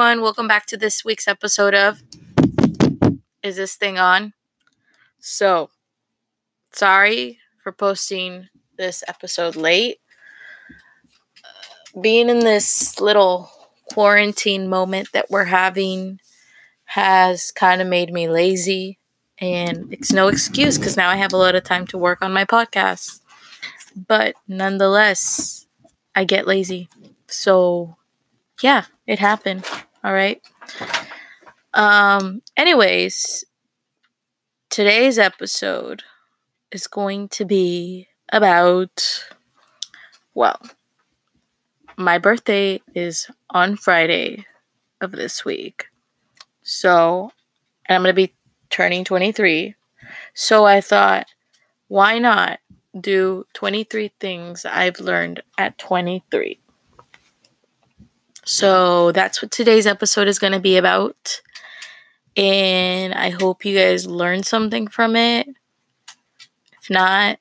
Everyone, 0.00 0.22
welcome 0.22 0.48
back 0.48 0.64
to 0.64 0.78
this 0.78 1.04
week's 1.04 1.28
episode 1.28 1.74
of 1.74 2.02
Is 3.42 3.56
This 3.56 3.76
Thing 3.76 3.98
On? 3.98 4.32
So, 5.18 5.68
sorry 6.72 7.38
for 7.62 7.70
posting 7.70 8.48
this 8.78 9.04
episode 9.06 9.56
late. 9.56 9.98
Uh, 11.44 12.00
being 12.00 12.30
in 12.30 12.38
this 12.38 12.98
little 12.98 13.50
quarantine 13.92 14.70
moment 14.70 15.12
that 15.12 15.30
we're 15.30 15.44
having 15.44 16.18
has 16.84 17.52
kind 17.52 17.82
of 17.82 17.86
made 17.86 18.10
me 18.10 18.26
lazy, 18.26 18.98
and 19.38 19.92
it's 19.92 20.12
no 20.12 20.28
excuse 20.28 20.78
because 20.78 20.96
now 20.96 21.10
I 21.10 21.16
have 21.16 21.34
a 21.34 21.36
lot 21.36 21.54
of 21.54 21.62
time 21.62 21.86
to 21.88 21.98
work 21.98 22.22
on 22.22 22.32
my 22.32 22.46
podcast. 22.46 23.20
But 23.94 24.34
nonetheless, 24.48 25.66
I 26.14 26.24
get 26.24 26.46
lazy. 26.46 26.88
So, 27.26 27.98
yeah, 28.62 28.84
it 29.06 29.18
happened. 29.18 29.66
All 30.02 30.12
right. 30.12 30.40
Um 31.74 32.42
anyways, 32.56 33.44
today's 34.70 35.18
episode 35.18 36.02
is 36.72 36.86
going 36.86 37.28
to 37.28 37.44
be 37.44 38.08
about 38.32 39.24
well, 40.34 40.60
my 41.96 42.18
birthday 42.18 42.80
is 42.94 43.28
on 43.50 43.76
Friday 43.76 44.46
of 45.00 45.12
this 45.12 45.44
week. 45.44 45.86
So, 46.62 47.32
and 47.86 47.96
I'm 47.96 48.02
going 48.02 48.14
to 48.14 48.28
be 48.28 48.34
turning 48.70 49.04
23. 49.04 49.74
So 50.32 50.64
I 50.64 50.80
thought, 50.80 51.26
why 51.88 52.18
not 52.18 52.60
do 52.98 53.44
23 53.54 54.12
things 54.20 54.64
I've 54.64 55.00
learned 55.00 55.42
at 55.58 55.78
23? 55.78 56.60
So 58.44 59.12
that's 59.12 59.42
what 59.42 59.50
today's 59.50 59.86
episode 59.86 60.28
is 60.28 60.38
going 60.38 60.52
to 60.52 60.60
be 60.60 60.76
about. 60.76 61.40
And 62.36 63.12
I 63.14 63.30
hope 63.30 63.64
you 63.64 63.76
guys 63.76 64.06
learned 64.06 64.46
something 64.46 64.86
from 64.86 65.16
it. 65.16 65.48
If 66.80 66.88
not, 66.88 67.38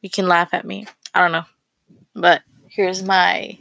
you 0.00 0.10
can 0.10 0.28
laugh 0.28 0.52
at 0.52 0.64
me. 0.64 0.86
I 1.14 1.20
don't 1.20 1.32
know. 1.32 1.44
But 2.14 2.42
here's 2.68 3.02
my 3.02 3.58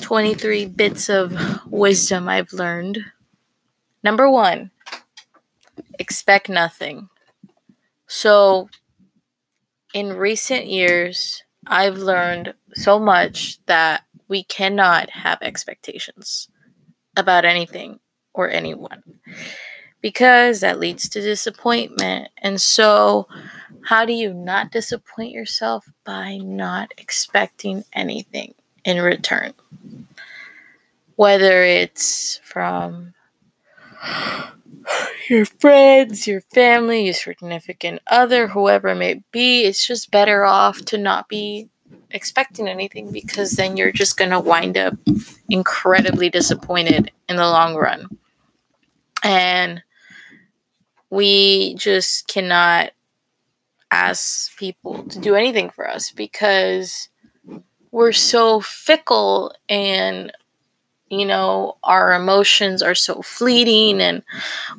23 0.00 0.66
bits 0.66 1.08
of 1.08 1.36
wisdom 1.66 2.28
I've 2.28 2.52
learned. 2.52 3.04
Number 4.02 4.30
one, 4.30 4.70
expect 5.98 6.48
nothing. 6.48 7.08
So, 8.06 8.68
in 9.92 10.12
recent 10.12 10.66
years, 10.66 11.42
I've 11.66 11.96
learned 11.96 12.54
so 12.74 12.98
much 12.98 13.58
that 13.66 14.04
we 14.28 14.44
cannot 14.44 15.10
have 15.10 15.38
expectations 15.42 16.48
about 17.16 17.44
anything 17.44 18.00
or 18.32 18.50
anyone 18.50 19.02
because 20.00 20.60
that 20.60 20.78
leads 20.78 21.08
to 21.08 21.20
disappointment. 21.22 22.28
And 22.36 22.60
so, 22.60 23.26
how 23.84 24.04
do 24.04 24.12
you 24.12 24.34
not 24.34 24.70
disappoint 24.70 25.32
yourself 25.32 25.86
by 26.04 26.36
not 26.36 26.92
expecting 26.98 27.84
anything 27.92 28.54
in 28.84 29.00
return? 29.00 29.54
Whether 31.16 31.62
it's 31.62 32.38
from 32.44 33.14
your 35.30 35.46
friends, 35.46 36.26
your 36.26 36.42
family, 36.42 37.06
your 37.06 37.14
significant 37.14 38.00
other, 38.06 38.48
whoever 38.48 38.88
it 38.88 38.96
may 38.96 39.22
be, 39.32 39.64
it's 39.64 39.86
just 39.86 40.10
better 40.10 40.44
off 40.44 40.84
to 40.86 40.98
not 40.98 41.28
be 41.28 41.70
expecting 42.14 42.68
anything 42.68 43.10
because 43.10 43.52
then 43.52 43.76
you're 43.76 43.92
just 43.92 44.16
going 44.16 44.30
to 44.30 44.40
wind 44.40 44.78
up 44.78 44.94
incredibly 45.50 46.30
disappointed 46.30 47.10
in 47.28 47.36
the 47.36 47.42
long 47.42 47.74
run. 47.74 48.08
And 49.22 49.82
we 51.10 51.74
just 51.74 52.28
cannot 52.28 52.92
ask 53.90 54.56
people 54.56 55.04
to 55.04 55.18
do 55.18 55.34
anything 55.34 55.70
for 55.70 55.88
us 55.88 56.10
because 56.10 57.08
we're 57.90 58.12
so 58.12 58.60
fickle 58.60 59.54
and 59.68 60.32
you 61.10 61.24
know 61.24 61.76
our 61.84 62.12
emotions 62.12 62.82
are 62.82 62.94
so 62.94 63.22
fleeting 63.22 64.00
and 64.00 64.24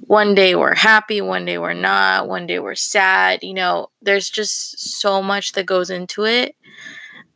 one 0.01 0.35
day 0.35 0.55
we're 0.55 0.75
happy 0.75 1.21
one 1.21 1.45
day 1.45 1.57
we're 1.57 1.73
not 1.73 2.27
one 2.27 2.45
day 2.45 2.59
we're 2.59 2.75
sad 2.75 3.41
you 3.41 3.53
know 3.53 3.89
there's 4.01 4.29
just 4.29 4.99
so 4.99 5.21
much 5.21 5.53
that 5.53 5.65
goes 5.65 5.89
into 5.89 6.25
it 6.25 6.55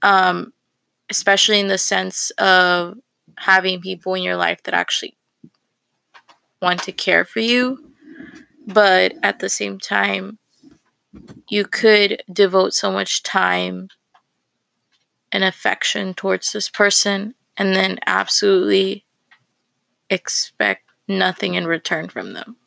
um, 0.02 0.54
especially 1.10 1.60
in 1.60 1.68
the 1.68 1.78
sense 1.78 2.32
of 2.32 2.98
having 3.38 3.82
people 3.82 4.14
in 4.14 4.24
your 4.24 4.36
life 4.36 4.64
that 4.64 4.74
actually 4.74 5.18
want 6.62 6.84
to 6.84 6.92
care 6.92 7.26
for 7.26 7.40
you. 7.40 7.94
But 8.68 9.14
at 9.24 9.40
the 9.40 9.50
same 9.50 9.80
time, 9.80 10.38
you 11.48 11.66
could 11.66 12.22
devote 12.32 12.74
so 12.74 12.92
much 12.92 13.24
time 13.24 13.90
and 15.32 15.44
affection 15.44 16.14
towards 16.14 16.52
this 16.52 16.70
person 16.70 17.36
and 17.58 17.76
then 17.76 18.00
absolutely 18.06 19.06
expect 20.10 20.84
nothing 21.08 21.56
in 21.56 21.68
return 21.68 22.10
from 22.10 22.34
them. 22.34 22.58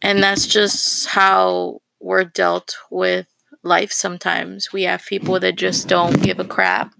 And 0.00 0.22
that's 0.22 0.46
just 0.46 1.06
how 1.06 1.80
we're 2.00 2.24
dealt 2.24 2.76
with 2.90 3.26
life 3.62 3.92
sometimes. 3.92 4.72
We 4.72 4.82
have 4.84 5.04
people 5.06 5.38
that 5.40 5.56
just 5.56 5.88
don't 5.88 6.22
give 6.22 6.38
a 6.38 6.44
crap. 6.44 6.94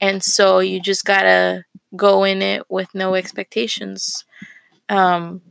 And 0.00 0.22
so 0.22 0.60
you 0.60 0.80
just 0.80 1.04
gotta 1.04 1.64
go 1.96 2.24
in 2.24 2.42
it 2.42 2.70
with 2.70 2.94
no 2.94 3.14
expectations. 3.14 4.24
Um, 4.88 5.42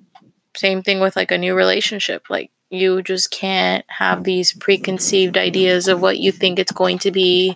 same 0.55 0.81
thing 0.81 0.99
with 0.99 1.15
like 1.15 1.31
a 1.31 1.37
new 1.37 1.55
relationship. 1.55 2.29
Like 2.29 2.51
you 2.69 3.01
just 3.01 3.31
can't 3.31 3.85
have 3.87 4.23
these 4.23 4.53
preconceived 4.53 5.37
ideas 5.37 5.87
of 5.87 6.01
what 6.01 6.17
you 6.17 6.31
think 6.31 6.59
it's 6.59 6.71
going 6.71 6.97
to 6.99 7.11
be 7.11 7.55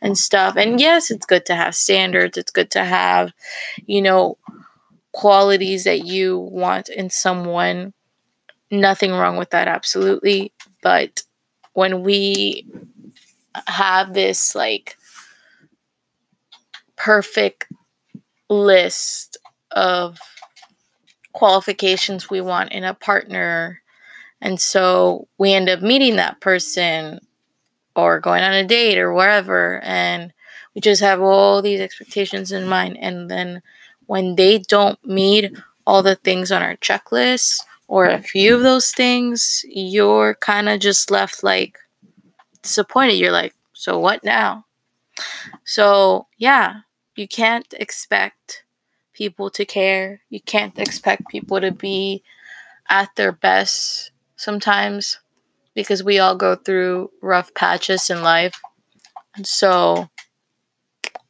and 0.00 0.16
stuff. 0.16 0.56
And 0.56 0.80
yes, 0.80 1.10
it's 1.10 1.26
good 1.26 1.44
to 1.46 1.54
have 1.54 1.74
standards. 1.74 2.38
It's 2.38 2.52
good 2.52 2.70
to 2.72 2.84
have, 2.84 3.32
you 3.86 4.00
know, 4.02 4.38
qualities 5.12 5.84
that 5.84 6.04
you 6.04 6.38
want 6.38 6.88
in 6.88 7.10
someone. 7.10 7.92
Nothing 8.70 9.12
wrong 9.12 9.36
with 9.36 9.50
that, 9.50 9.68
absolutely. 9.68 10.52
But 10.80 11.22
when 11.74 12.02
we 12.02 12.66
have 13.66 14.14
this 14.14 14.54
like 14.54 14.96
perfect 16.96 17.66
list 18.48 19.36
of 19.70 20.18
qualifications 21.32 22.28
we 22.28 22.40
want 22.40 22.72
in 22.72 22.84
a 22.84 22.94
partner 22.94 23.80
and 24.40 24.60
so 24.60 25.26
we 25.38 25.52
end 25.52 25.68
up 25.68 25.80
meeting 25.80 26.16
that 26.16 26.40
person 26.40 27.18
or 27.96 28.20
going 28.20 28.42
on 28.42 28.52
a 28.52 28.66
date 28.66 28.98
or 28.98 29.12
wherever 29.12 29.80
and 29.82 30.32
we 30.74 30.80
just 30.80 31.00
have 31.00 31.20
all 31.20 31.62
these 31.62 31.80
expectations 31.80 32.52
in 32.52 32.66
mind 32.66 32.96
and 33.00 33.30
then 33.30 33.62
when 34.06 34.36
they 34.36 34.58
don't 34.58 35.04
meet 35.06 35.56
all 35.86 36.02
the 36.02 36.16
things 36.16 36.52
on 36.52 36.62
our 36.62 36.76
checklist 36.76 37.60
or 37.92 38.06
a 38.06 38.22
few 38.22 38.54
of 38.54 38.62
those 38.62 38.90
things, 38.90 39.66
you're 39.68 40.34
kind 40.36 40.66
of 40.70 40.80
just 40.80 41.10
left 41.10 41.44
like 41.44 41.78
disappointed. 42.62 43.16
You're 43.16 43.32
like, 43.32 43.54
so 43.74 43.98
what 43.98 44.24
now? 44.24 44.64
So, 45.64 46.26
yeah, 46.38 46.88
you 47.16 47.28
can't 47.28 47.74
expect 47.78 48.64
people 49.12 49.50
to 49.50 49.66
care. 49.66 50.22
You 50.30 50.40
can't 50.40 50.78
expect 50.78 51.28
people 51.28 51.60
to 51.60 51.70
be 51.70 52.22
at 52.88 53.10
their 53.16 53.30
best 53.30 54.12
sometimes 54.36 55.18
because 55.74 56.02
we 56.02 56.18
all 56.18 56.34
go 56.34 56.56
through 56.56 57.10
rough 57.20 57.52
patches 57.52 58.08
in 58.08 58.22
life. 58.22 58.58
And 59.36 59.46
so, 59.46 60.08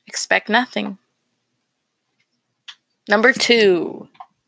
expect 0.07 0.49
nothing. 0.49 0.99
Number 3.09 3.33
two, 3.33 4.02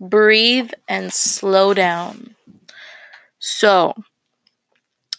breathe 0.08 0.72
and 0.88 1.12
slow 1.12 1.74
down. 1.74 2.36
So, 3.38 3.94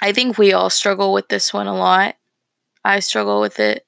I 0.02 0.12
think 0.12 0.38
we 0.38 0.54
all 0.54 0.70
struggle 0.70 1.14
with 1.14 1.30
this 1.30 1.54
one 1.54 1.68
a 1.68 1.76
lot. 1.76 2.16
I 2.84 3.00
struggle 3.00 3.42
with 3.42 3.60
it. 3.60 3.86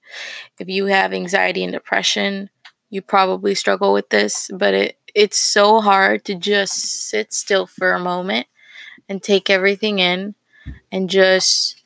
If 0.59 0.69
you 0.69 0.87
have 0.87 1.13
anxiety 1.13 1.63
and 1.63 1.73
depression, 1.73 2.49
you 2.89 3.01
probably 3.01 3.55
struggle 3.55 3.93
with 3.93 4.09
this, 4.09 4.49
but 4.53 4.73
it 4.73 4.97
it's 5.15 5.37
so 5.39 5.81
hard 5.81 6.25
to 6.25 6.35
just 6.35 6.75
sit 7.09 7.33
still 7.33 7.65
for 7.65 7.93
a 7.93 7.99
moment 7.99 8.47
and 9.09 9.23
take 9.23 9.49
everything 9.49 9.99
in 9.99 10.35
and 10.91 11.09
just 11.09 11.81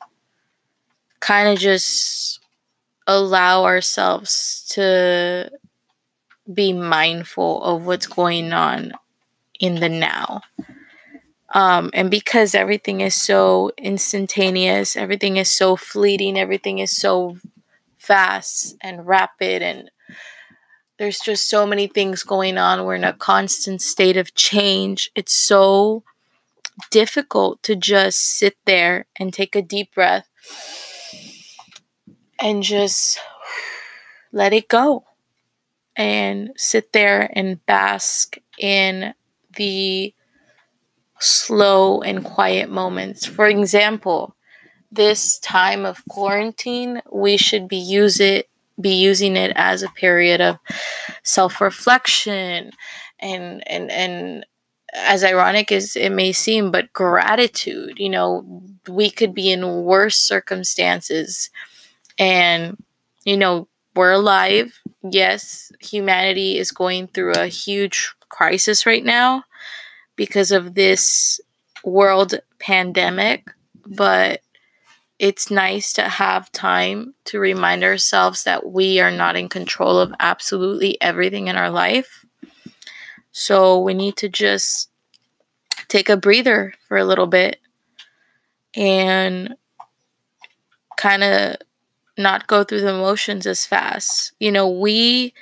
kind 1.20 1.48
of 1.48 1.58
just 1.58 2.40
allow 3.06 3.64
ourselves 3.64 4.66
to 4.70 5.50
be 6.52 6.72
mindful 6.72 7.62
of 7.62 7.86
what's 7.86 8.06
going 8.06 8.52
on 8.52 8.92
in 9.62 9.76
the 9.76 9.88
now. 9.88 10.42
Um, 11.54 11.90
and 11.94 12.10
because 12.10 12.54
everything 12.54 13.00
is 13.00 13.14
so 13.14 13.70
instantaneous, 13.78 14.96
everything 14.96 15.36
is 15.36 15.50
so 15.50 15.76
fleeting, 15.76 16.38
everything 16.38 16.78
is 16.78 16.94
so 16.94 17.36
fast 17.98 18.76
and 18.80 19.06
rapid, 19.06 19.62
and 19.62 19.90
there's 20.98 21.20
just 21.20 21.48
so 21.48 21.66
many 21.66 21.86
things 21.86 22.22
going 22.22 22.58
on. 22.58 22.84
We're 22.84 22.96
in 22.96 23.04
a 23.04 23.12
constant 23.12 23.80
state 23.82 24.16
of 24.16 24.34
change. 24.34 25.10
It's 25.14 25.34
so 25.34 26.02
difficult 26.90 27.62
to 27.64 27.76
just 27.76 28.18
sit 28.18 28.56
there 28.64 29.06
and 29.16 29.32
take 29.32 29.54
a 29.54 29.62
deep 29.62 29.94
breath 29.94 30.28
and 32.40 32.62
just 32.62 33.20
let 34.32 34.52
it 34.52 34.68
go 34.68 35.04
and 35.94 36.50
sit 36.56 36.92
there 36.92 37.30
and 37.34 37.64
bask 37.66 38.36
in 38.58 39.12
the 39.56 40.14
slow 41.20 42.00
and 42.00 42.24
quiet 42.24 42.70
moments. 42.70 43.26
For 43.26 43.46
example, 43.46 44.34
this 44.90 45.38
time 45.38 45.84
of 45.84 46.02
quarantine, 46.08 47.00
we 47.10 47.36
should 47.36 47.68
be 47.68 47.78
use 47.78 48.20
it 48.20 48.48
be 48.80 48.94
using 48.94 49.36
it 49.36 49.52
as 49.54 49.82
a 49.82 49.88
period 49.90 50.40
of 50.40 50.58
self-reflection 51.22 52.70
and 53.20 53.68
and 53.68 53.90
and 53.90 54.46
as 54.94 55.24
ironic 55.24 55.72
as 55.72 55.96
it 55.96 56.10
may 56.10 56.32
seem, 56.32 56.70
but 56.70 56.92
gratitude. 56.92 57.98
You 57.98 58.10
know, 58.10 58.62
we 58.88 59.10
could 59.10 59.34
be 59.34 59.50
in 59.50 59.84
worse 59.84 60.16
circumstances 60.16 61.50
and 62.18 62.76
you 63.24 63.36
know, 63.36 63.68
we're 63.94 64.12
alive. 64.12 64.80
Yes, 65.02 65.70
humanity 65.80 66.58
is 66.58 66.72
going 66.72 67.06
through 67.08 67.32
a 67.32 67.46
huge 67.46 68.12
crisis 68.32 68.86
right 68.86 69.04
now 69.04 69.44
because 70.16 70.50
of 70.50 70.74
this 70.74 71.40
world 71.84 72.34
pandemic, 72.58 73.48
but 73.86 74.40
it's 75.18 75.50
nice 75.50 75.92
to 75.92 76.02
have 76.02 76.50
time 76.50 77.14
to 77.26 77.38
remind 77.38 77.84
ourselves 77.84 78.42
that 78.42 78.72
we 78.72 78.98
are 78.98 79.12
not 79.12 79.36
in 79.36 79.48
control 79.48 79.98
of 79.98 80.12
absolutely 80.18 81.00
everything 81.00 81.46
in 81.46 81.56
our 81.56 81.70
life. 81.70 82.24
So 83.30 83.78
we 83.78 83.94
need 83.94 84.16
to 84.16 84.28
just 84.28 84.90
take 85.86 86.08
a 86.08 86.16
breather 86.16 86.74
for 86.88 86.96
a 86.96 87.04
little 87.04 87.28
bit 87.28 87.60
and 88.74 89.54
kind 90.96 91.22
of 91.22 91.56
not 92.18 92.46
go 92.46 92.64
through 92.64 92.80
the 92.80 92.92
motions 92.92 93.46
as 93.46 93.64
fast. 93.64 94.32
You 94.38 94.50
know, 94.50 94.68
we 94.68 95.34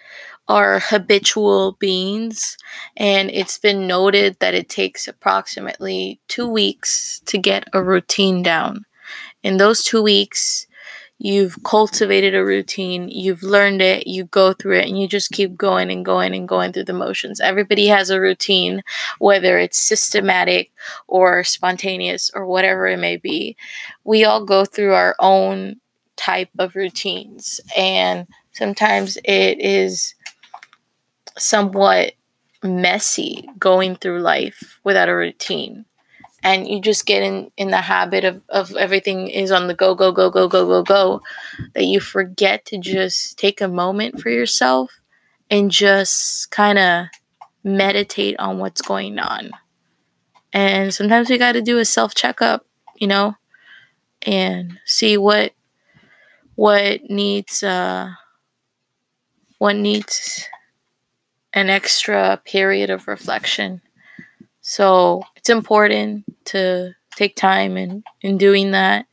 are 0.51 0.81
habitual 0.81 1.77
beings, 1.79 2.59
and 2.97 3.31
it's 3.31 3.57
been 3.57 3.87
noted 3.87 4.37
that 4.41 4.53
it 4.53 4.69
takes 4.69 5.07
approximately 5.07 6.21
two 6.27 6.49
weeks 6.49 7.23
to 7.27 7.39
get 7.39 7.69
a 7.73 7.81
routine 7.81 8.43
down. 8.43 8.85
In 9.45 9.59
those 9.59 9.85
two 9.85 10.03
weeks, 10.03 10.67
you've 11.19 11.63
cultivated 11.63 12.35
a 12.35 12.45
routine, 12.45 13.09
you've 13.09 13.45
learned 13.45 13.81
it, 13.81 14.09
you 14.09 14.25
go 14.25 14.53
through 14.53 14.79
it, 14.81 14.89
and 14.89 15.01
you 15.01 15.07
just 15.07 15.31
keep 15.31 15.57
going 15.57 15.89
and 15.89 16.05
going 16.05 16.35
and 16.35 16.49
going 16.49 16.73
through 16.73 16.87
the 16.87 16.93
motions. 16.93 17.39
Everybody 17.41 17.87
has 17.87 18.11
a 18.11 18.21
routine, 18.21 18.83
whether 19.21 19.57
it's 19.57 19.79
systematic 19.79 20.73
or 21.07 21.45
spontaneous 21.45 22.29
or 22.35 22.45
whatever 22.45 22.89
it 22.89 22.99
may 22.99 23.17
be. 23.17 23.57
We 24.03 24.25
all 24.25 24.45
go 24.45 24.65
through 24.65 24.95
our 24.95 25.15
own 25.21 25.77
type 26.17 26.51
of 26.59 26.75
routines. 26.75 27.61
And 27.77 28.27
sometimes 28.53 29.17
it 29.25 29.61
is 29.61 30.15
somewhat 31.39 32.13
messy 32.63 33.49
going 33.59 33.97
through 33.97 34.21
life 34.21 34.81
without 34.85 35.09
a 35.09 35.15
routine. 35.15 35.87
And 36.43 36.67
you 36.67 36.81
just 36.81 37.05
get 37.05 37.23
in, 37.23 37.51
in 37.59 37.71
the 37.71 37.83
habit 37.83 38.25
of, 38.25 38.43
of 38.49 38.75
everything 38.77 39.29
is 39.29 39.51
on 39.51 39.67
the 39.67 39.75
go, 39.75 39.95
go, 39.95 40.11
go, 40.11 40.31
go, 40.31 40.49
go, 40.49 40.67
go, 40.67 40.83
go, 40.83 41.23
that 41.75 41.85
you 41.85 42.01
forget 42.01 42.65
to 42.67 42.79
just 42.79 43.39
take 43.39 43.61
a 43.61 43.69
moment 43.69 44.21
for 44.21 44.31
yourself 44.31 45.01
and 45.51 45.71
just 45.71 46.51
kind 46.51 46.79
of 46.79 47.07
meditate 47.63 48.39
on 48.39 48.59
what's 48.59 48.81
going 48.81 49.19
on. 49.19 49.51
And 50.53 50.95
sometimes 50.95 51.29
we 51.29 51.37
got 51.37 51.53
to 51.53 51.63
do 51.63 51.79
a 51.79 51.85
self 51.85 52.15
checkup, 52.15 52.65
you 52.97 53.07
know, 53.07 53.37
and 54.23 54.79
see 54.85 55.17
what 55.17 55.53
what 56.55 57.05
needs 57.09 57.63
uh, 57.63 58.11
what 59.59 59.77
needs 59.77 60.49
an 61.53 61.69
extra 61.69 62.41
period 62.45 62.91
of 62.91 63.09
reflection. 63.09 63.83
So 64.61 65.23
it's 65.37 65.49
important 65.49 66.25
to 66.47 66.95
take 67.17 67.37
time 67.37 67.77
in, 67.77 68.03
in 68.21 68.39
doing 68.39 68.71
that. 68.73 69.07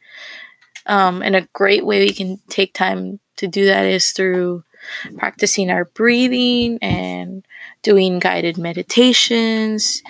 Um, 0.86 1.22
and 1.22 1.36
a 1.36 1.48
great 1.54 1.86
way 1.86 2.00
we 2.00 2.13
can 2.13 2.39
take 2.50 2.74
time 2.74 3.19
to 3.38 3.48
do 3.48 3.66
that 3.66 3.86
is 3.86 4.12
through 4.12 4.63
practicing 5.18 5.69
our 5.69 5.86
breathing 5.86 6.80
and 6.81 7.45
doing 7.81 8.19
guided 8.19 8.57
meditations, 8.57 10.01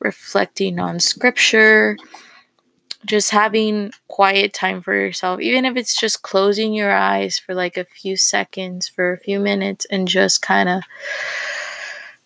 reflecting 0.00 0.78
on 0.78 0.98
scripture, 0.98 1.96
just 3.06 3.30
having 3.30 3.92
quiet 4.08 4.52
time 4.52 4.80
for 4.80 4.94
yourself, 4.94 5.40
even 5.40 5.64
if 5.64 5.76
it's 5.76 5.98
just 5.98 6.22
closing 6.22 6.72
your 6.72 6.92
eyes 6.92 7.38
for 7.38 7.54
like 7.54 7.76
a 7.76 7.84
few 7.84 8.16
seconds, 8.16 8.88
for 8.88 9.12
a 9.12 9.18
few 9.18 9.38
minutes, 9.38 9.86
and 9.90 10.08
just 10.08 10.42
kind 10.42 10.68
of 10.68 10.82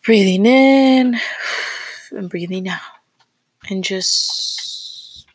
breathing 0.08 0.46
in 0.46 1.20
and 2.12 2.30
breathing 2.30 2.66
out, 2.66 2.80
and 3.68 3.84
just 3.84 5.26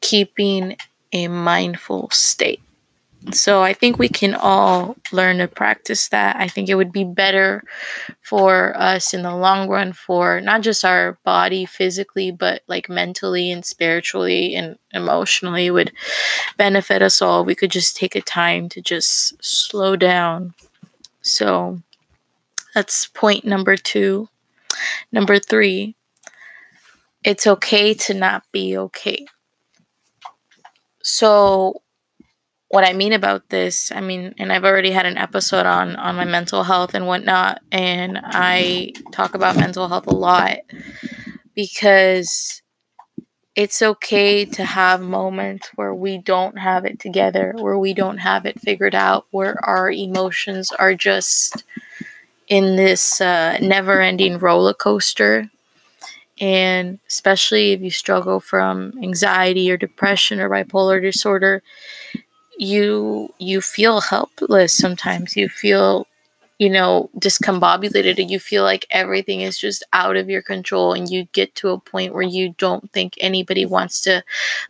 keeping 0.00 0.78
a 1.12 1.28
mindful 1.28 2.08
state. 2.08 2.62
So 3.30 3.62
I 3.62 3.74
think 3.74 3.98
we 3.98 4.08
can 4.08 4.34
all 4.34 4.96
learn 5.12 5.36
to 5.38 5.46
practice 5.46 6.08
that. 6.08 6.36
I 6.36 6.48
think 6.48 6.70
it 6.70 6.76
would 6.76 6.90
be 6.90 7.04
better 7.04 7.64
for 8.22 8.74
us 8.74 9.12
in 9.12 9.20
the 9.20 9.36
long 9.36 9.68
run 9.68 9.92
for 9.92 10.40
not 10.40 10.62
just 10.62 10.82
our 10.82 11.18
body 11.22 11.66
physically, 11.66 12.30
but 12.30 12.62
like 12.66 12.88
mentally 12.88 13.50
and 13.50 13.62
spiritually 13.62 14.54
and 14.54 14.78
emotionally 14.94 15.66
it 15.66 15.72
would 15.72 15.92
benefit 16.56 17.02
us 17.02 17.20
all. 17.20 17.44
We 17.44 17.54
could 17.54 17.72
just 17.72 17.94
take 17.94 18.16
a 18.16 18.22
time 18.22 18.70
to 18.70 18.80
just 18.80 19.34
slow 19.44 19.96
down. 19.96 20.54
So 21.20 21.82
that's 22.78 23.08
point 23.08 23.44
number 23.44 23.76
2. 23.76 24.28
Number 25.10 25.40
3, 25.40 25.96
it's 27.24 27.44
okay 27.44 27.92
to 27.92 28.14
not 28.14 28.44
be 28.52 28.78
okay. 28.78 29.26
So 31.02 31.82
what 32.68 32.86
I 32.86 32.92
mean 32.92 33.12
about 33.12 33.48
this, 33.48 33.90
I 33.90 34.00
mean, 34.00 34.32
and 34.38 34.52
I've 34.52 34.64
already 34.64 34.92
had 34.92 35.06
an 35.06 35.18
episode 35.18 35.66
on 35.66 35.96
on 35.96 36.14
my 36.14 36.24
mental 36.24 36.62
health 36.62 36.94
and 36.94 37.08
whatnot, 37.08 37.62
and 37.72 38.20
I 38.22 38.92
talk 39.10 39.34
about 39.34 39.56
mental 39.56 39.88
health 39.88 40.06
a 40.06 40.14
lot 40.14 40.58
because 41.56 42.62
it's 43.56 43.82
okay 43.82 44.44
to 44.44 44.64
have 44.64 45.00
moments 45.00 45.70
where 45.74 45.92
we 45.92 46.18
don't 46.18 46.58
have 46.58 46.84
it 46.84 47.00
together, 47.00 47.54
where 47.58 47.76
we 47.76 47.92
don't 47.92 48.18
have 48.18 48.46
it 48.46 48.60
figured 48.60 48.94
out, 48.94 49.26
where 49.32 49.58
our 49.64 49.90
emotions 49.90 50.70
are 50.70 50.94
just 50.94 51.64
in 52.48 52.76
this 52.76 53.20
uh, 53.20 53.58
never 53.60 54.00
ending 54.00 54.38
roller 54.38 54.74
coaster. 54.74 55.50
And 56.40 57.00
especially 57.08 57.72
if 57.72 57.80
you 57.80 57.90
struggle 57.90 58.40
from 58.40 58.92
anxiety 59.02 59.70
or 59.70 59.76
depression 59.76 60.40
or 60.40 60.48
bipolar 60.48 61.02
disorder, 61.02 61.62
you 62.58 63.32
you 63.38 63.60
feel 63.60 64.00
helpless 64.00 64.76
sometimes. 64.76 65.36
You 65.36 65.48
feel 65.48 66.06
you 66.58 66.70
know 66.70 67.10
discombobulated 67.18 68.20
and 68.20 68.30
you 68.30 68.40
feel 68.40 68.64
like 68.64 68.86
everything 68.90 69.42
is 69.42 69.58
just 69.58 69.84
out 69.92 70.16
of 70.16 70.28
your 70.30 70.42
control 70.42 70.92
and 70.92 71.08
you 71.10 71.26
get 71.32 71.54
to 71.56 71.70
a 71.70 71.80
point 71.80 72.14
where 72.14 72.22
you 72.22 72.54
don't 72.58 72.90
think 72.92 73.14
anybody 73.20 73.64
wants 73.66 74.00
to 74.02 74.24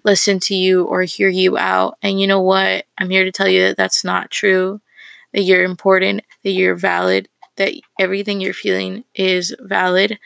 listen 0.05 0.39
to 0.41 0.55
you 0.55 0.85
or 0.85 1.03
hear 1.03 1.29
you 1.29 1.59
out. 1.59 1.97
And 2.03 2.21
you 2.21 2.27
know 2.27 2.41
what? 2.43 2.85
I'm 2.99 3.11
here 3.11 3.25
to 3.25 3.33
tell 3.33 3.49
you 3.49 3.63
that 3.69 3.77
that's 3.77 4.05
not 4.05 4.31
true 4.31 4.81
that 5.33 5.43
you're 5.43 5.65
important 5.65 6.23
that 6.43 6.51
you're 6.53 6.75
valid 6.75 7.29
that 7.59 7.75
everything 8.01 8.41
you're 8.41 8.55
feeling 8.55 9.05
is 9.15 9.55
valid 9.61 10.19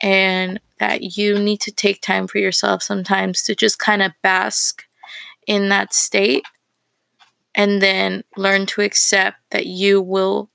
and 0.00 0.60
that 0.78 1.16
you 1.16 1.38
need 1.38 1.60
to 1.60 1.72
take 1.72 2.00
time 2.00 2.26
for 2.26 2.38
yourself 2.38 2.82
sometimes 2.82 3.42
to 3.42 3.54
just 3.54 3.78
kind 3.78 4.02
of 4.02 4.12
bask 4.22 4.84
in 5.46 5.68
that 5.68 5.92
state 5.92 6.44
and 7.54 7.82
then 7.82 8.22
learn 8.36 8.66
to 8.66 8.82
accept 8.82 9.38
that 9.50 9.66
you 9.66 10.00
will 10.00 10.48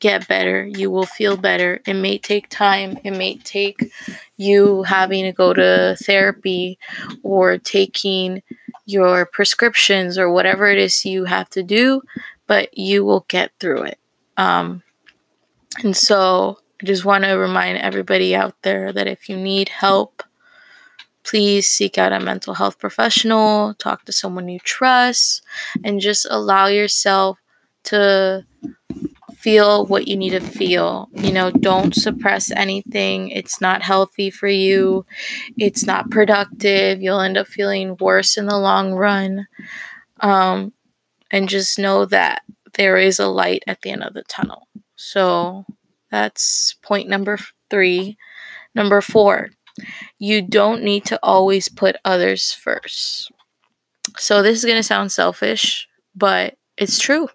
get 0.00 0.28
better. 0.28 0.66
You 0.66 0.90
will 0.90 1.06
feel 1.06 1.36
better. 1.36 1.80
It 1.86 1.94
may 1.94 2.18
take 2.18 2.48
time. 2.48 2.98
It 3.02 3.12
may 3.12 3.36
take 3.38 3.90
you 4.36 4.84
having 4.84 5.24
to 5.24 5.32
go 5.32 5.52
to 5.52 5.96
therapy 6.00 6.78
or 7.22 7.58
taking 7.58 8.42
your 8.86 9.26
prescriptions 9.26 10.18
or 10.18 10.30
whatever 10.30 10.66
it 10.66 10.78
is 10.78 11.04
you 11.04 11.24
have 11.24 11.50
to 11.50 11.62
do, 11.62 12.02
but 12.46 12.76
you 12.76 13.04
will 13.04 13.26
get 13.28 13.50
through 13.58 13.82
it. 13.82 13.98
Um, 14.36 14.82
and 15.82 15.96
so 15.96 16.58
I 16.82 16.86
just 16.86 17.04
want 17.04 17.24
to 17.24 17.32
remind 17.32 17.78
everybody 17.78 18.34
out 18.34 18.54
there 18.62 18.92
that 18.92 19.06
if 19.06 19.28
you 19.28 19.36
need 19.36 19.68
help, 19.68 20.22
please 21.24 21.66
seek 21.68 21.98
out 21.98 22.12
a 22.12 22.20
mental 22.20 22.54
health 22.54 22.78
professional, 22.78 23.74
talk 23.74 24.04
to 24.04 24.12
someone 24.12 24.48
you 24.48 24.60
trust, 24.60 25.42
and 25.84 26.00
just 26.00 26.26
allow 26.30 26.66
yourself 26.66 27.38
to 27.84 28.44
feel 29.36 29.86
what 29.86 30.08
you 30.08 30.16
need 30.16 30.30
to 30.30 30.40
feel. 30.40 31.08
You 31.14 31.32
know, 31.32 31.50
don't 31.50 31.94
suppress 31.94 32.50
anything. 32.50 33.30
It's 33.30 33.60
not 33.60 33.82
healthy 33.82 34.30
for 34.30 34.48
you. 34.48 35.06
It's 35.56 35.84
not 35.84 36.10
productive. 36.10 37.00
You'll 37.00 37.20
end 37.20 37.36
up 37.36 37.46
feeling 37.46 37.96
worse 37.98 38.36
in 38.36 38.46
the 38.46 38.58
long 38.58 38.92
run. 38.92 39.46
Um, 40.20 40.72
and 41.30 41.48
just 41.48 41.78
know 41.78 42.04
that 42.06 42.42
there 42.74 42.96
is 42.96 43.18
a 43.18 43.28
light 43.28 43.62
at 43.66 43.82
the 43.82 43.90
end 43.90 44.02
of 44.02 44.14
the 44.14 44.24
tunnel. 44.24 44.66
So 44.98 45.64
that's 46.10 46.74
point 46.82 47.08
number 47.08 47.38
three. 47.70 48.18
Number 48.74 49.00
four, 49.00 49.50
you 50.18 50.42
don't 50.42 50.82
need 50.82 51.04
to 51.06 51.18
always 51.22 51.68
put 51.68 51.96
others 52.04 52.52
first. 52.52 53.30
So 54.16 54.42
this 54.42 54.58
is 54.58 54.64
going 54.64 54.76
to 54.76 54.82
sound 54.82 55.12
selfish, 55.12 55.88
but 56.16 56.56
it's 56.76 56.98
true. 56.98 57.28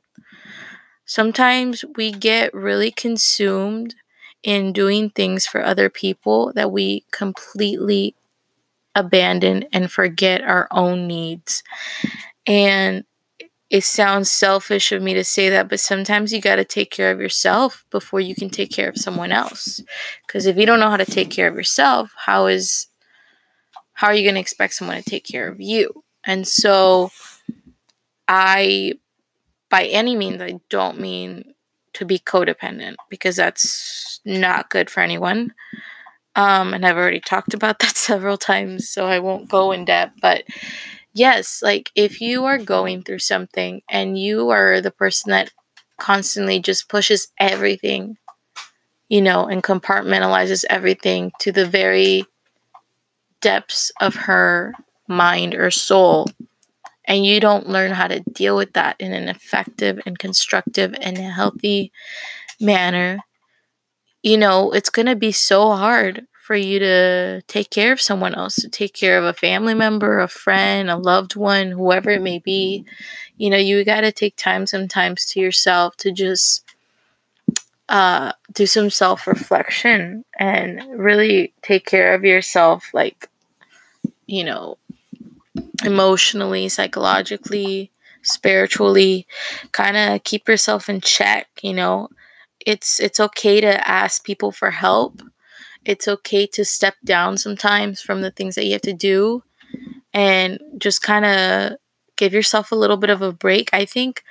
Sometimes 1.06 1.86
we 1.96 2.12
get 2.12 2.54
really 2.54 2.92
consumed 2.92 3.96
in 4.44 4.74
doing 4.74 5.10
things 5.10 5.48
for 5.48 5.64
other 5.64 5.90
people 5.90 6.52
that 6.56 6.72
we 6.72 7.06
completely 7.12 8.14
abandon 8.94 9.66
and 9.72 9.90
forget 9.90 10.42
our 10.42 10.68
own 10.70 11.08
needs. 11.08 11.64
And 12.46 13.06
it 13.74 13.84
sounds 13.84 14.30
selfish 14.30 14.92
of 14.92 15.02
me 15.02 15.16
to 15.16 15.24
say 15.24 15.50
that, 15.50 15.68
but 15.68 15.80
sometimes 15.80 16.32
you 16.32 16.40
got 16.40 16.58
to 16.58 16.64
take 16.64 16.92
care 16.92 17.10
of 17.10 17.20
yourself 17.20 17.84
before 17.90 18.20
you 18.20 18.36
can 18.36 18.52
take 18.52 18.72
care 18.72 18.88
of 18.88 19.00
someone 19.00 19.32
else. 19.32 19.82
Because 20.28 20.46
if 20.46 20.58
you 20.58 20.68
don't 20.68 20.80
know 20.80 20.92
how 20.92 20.98
to 20.98 21.06
take 21.06 21.32
care 21.32 21.48
of 21.48 21.56
yourself, 21.56 22.12
how 22.16 22.46
is 22.46 22.86
how 23.94 24.08
are 24.08 24.14
you 24.14 24.22
going 24.22 24.36
to 24.36 24.42
expect 24.42 24.76
someone 24.76 24.98
to 24.98 25.10
take 25.10 25.26
care 25.26 25.48
of 25.48 25.60
you? 25.60 26.04
And 26.24 26.48
so 26.48 27.10
I 28.28 28.94
by 29.72 29.86
any 29.86 30.16
means 30.16 30.40
I 30.40 30.60
don't 30.70 31.00
mean 31.00 31.56
to 31.94 32.06
be 32.06 32.20
codependent 32.20 32.98
because 33.10 33.36
that's 33.36 34.22
not 34.24 34.70
good 34.70 34.88
for 34.92 35.00
anyone. 35.00 35.52
Um, 36.36 36.76
and 36.76 36.86
I've 36.86 36.98
already 36.98 37.22
talked 37.22 37.56
about 37.56 37.80
that 37.80 37.96
several 37.96 38.38
times, 38.38 38.88
so 38.88 39.08
I 39.08 39.18
won't 39.18 39.50
go 39.50 39.72
in 39.72 39.84
depth, 39.84 40.20
but 40.22 40.44
yes, 41.14 41.62
like 41.62 41.92
if 41.96 42.22
you 42.22 42.46
are 42.46 42.58
going 42.58 43.04
through 43.04 43.20
something 43.20 43.82
and 43.90 44.18
you 44.18 44.50
are 44.50 44.82
the 44.82 44.92
person 44.92 45.32
that 45.32 45.52
constantly 46.00 46.60
just 46.60 46.90
pushes 46.90 47.30
everything, 47.40 48.18
you 49.10 49.22
know, 49.22 49.48
and 49.48 49.64
compartmentalizes 49.64 50.66
everything 50.70 51.32
to 51.40 51.52
the 51.52 51.66
very 51.66 52.26
depths 53.42 53.92
of 54.00 54.16
her 54.16 54.74
mind 55.08 55.54
or 55.54 55.70
soul, 55.70 56.28
and 57.06 57.26
you 57.26 57.40
don't 57.40 57.70
learn 57.70 57.92
how 57.92 58.08
to 58.08 58.22
deal 58.22 58.56
with 58.58 58.74
that 58.74 58.96
in 59.00 59.14
an 59.14 59.30
effective 59.30 60.00
and 60.06 60.20
constructive 60.20 60.96
and 61.02 61.18
healthy 61.18 61.92
manner, 62.62 63.20
you 64.22 64.38
know, 64.38 64.72
it's 64.72 64.90
going 64.90 65.06
to 65.06 65.16
be 65.16 65.32
so 65.32 65.72
hard 65.74 66.26
for 66.44 66.58
you 66.58 66.78
to 66.78 67.42
take 67.44 67.70
care 67.70 67.94
of 67.94 68.02
someone 68.02 68.36
else, 68.36 68.58
to 68.58 68.68
take 68.68 68.94
care 68.94 69.18
of 69.18 69.24
a 69.24 69.32
family 69.32 69.74
member, 69.74 70.20
a 70.20 70.28
friend, 70.28 70.90
a 70.90 70.98
loved 70.98 71.38
one, 71.38 71.72
whoever 71.72 72.10
it 72.10 72.22
may 72.22 72.38
be. 72.38 72.84
You 73.38 73.50
know, 73.50 73.58
you 73.58 73.82
got 73.86 74.02
to 74.02 74.12
take 74.12 74.36
time 74.36 74.68
sometimes 74.68 75.26
to 75.28 75.40
yourself 75.40 75.96
to 75.98 76.12
just 76.12 76.66
uh, 77.88 78.34
do 78.52 78.66
some 78.66 78.90
self 78.90 79.26
reflection 79.26 80.26
and 80.38 80.84
really 80.90 81.54
take 81.62 81.86
care 81.86 82.14
of 82.14 82.26
yourself, 82.26 82.90
like, 82.94 83.30
you 84.26 84.44
know, 84.44 84.78
emotionally, 85.86 86.68
psychologically, 86.68 87.90
spiritually, 88.22 89.26
kind 89.72 89.96
of 89.96 90.26
keep 90.26 90.50
yourself 90.50 90.90
in 90.90 91.00
check, 91.00 91.48
you 91.62 91.74
know. 91.74 92.10
It's 92.66 93.00
it's 93.00 93.22
okay 93.22 93.62
to 93.62 93.90
ask 93.90 94.26
people 94.26 94.52
for 94.52 94.72
help 94.72 95.22
it's 95.86 96.08
okay 96.08 96.48
to 96.48 96.66
step 96.66 96.96
down 97.04 97.38
sometimes 97.38 98.02
from 98.02 98.22
the 98.22 98.32
things 98.32 98.56
that 98.56 98.66
you 98.66 98.74
have 98.74 98.82
to 98.82 98.94
do 98.94 99.44
and 100.14 100.60
just 100.78 101.02
kind 101.02 101.26
of 101.26 101.78
give 102.16 102.34
yourself 102.34 102.72
a 102.72 102.76
little 102.76 102.98
bit 102.98 103.10
of 103.10 103.22
a 103.22 103.34
break. 103.34 103.70
I 103.74 103.86
think 103.86 104.24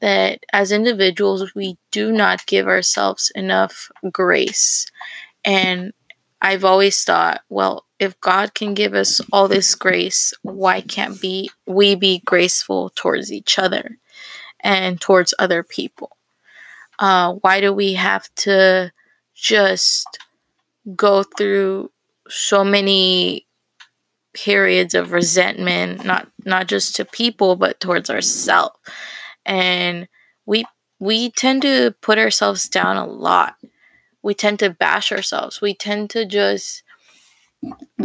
that 0.00 0.44
as 0.52 0.72
individuals, 0.72 1.54
we 1.54 1.78
do 1.90 2.12
not 2.12 2.46
give 2.46 2.66
ourselves 2.66 3.30
enough 3.34 3.90
grace. 4.10 4.86
And 5.44 5.92
I've 6.42 6.64
always 6.64 7.02
thought, 7.04 7.42
well, 7.48 7.86
if 7.98 8.18
God 8.20 8.54
can 8.54 8.74
give 8.74 8.94
us 8.94 9.20
all 9.32 9.46
this 9.46 9.74
grace, 9.74 10.32
why 10.42 10.80
can't 10.80 11.20
be 11.20 11.50
we 11.66 11.94
be 11.94 12.22
graceful 12.24 12.90
towards 12.94 13.30
each 13.30 13.58
other 13.58 13.98
and 14.60 15.00
towards 15.00 15.34
other 15.38 15.62
people? 15.62 16.16
Uh, 16.98 17.34
why 17.34 17.60
do 17.60 17.72
we 17.72 17.94
have 17.94 18.34
to 18.36 18.92
just 19.34 20.18
go 20.96 21.22
through 21.22 21.90
so 22.28 22.64
many 22.64 23.46
periods 24.32 24.94
of 24.94 25.12
resentment 25.12 26.04
not 26.04 26.28
not 26.44 26.68
just 26.68 26.94
to 26.94 27.04
people 27.04 27.56
but 27.56 27.80
towards 27.80 28.08
ourselves 28.08 28.76
and 29.44 30.06
we 30.46 30.64
we 31.00 31.30
tend 31.30 31.62
to 31.62 31.94
put 32.02 32.18
ourselves 32.18 32.68
down 32.68 32.96
a 32.96 33.06
lot. 33.06 33.56
We 34.22 34.34
tend 34.34 34.58
to 34.58 34.70
bash 34.70 35.10
ourselves. 35.10 35.60
We 35.60 35.74
tend 35.74 36.10
to 36.10 36.26
just 36.26 36.82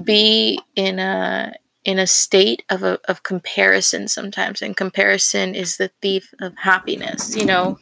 be 0.03 0.59
in 0.75 0.99
a 0.99 1.53
in 1.83 1.99
a 1.99 2.07
state 2.07 2.63
of 2.69 2.81
a, 2.81 2.99
of 3.07 3.21
comparison 3.21 4.07
sometimes 4.07 4.61
and 4.61 4.75
comparison 4.75 5.53
is 5.53 5.77
the 5.77 5.91
thief 6.01 6.33
of 6.41 6.57
happiness 6.57 7.35
you 7.35 7.45
know? 7.45 7.77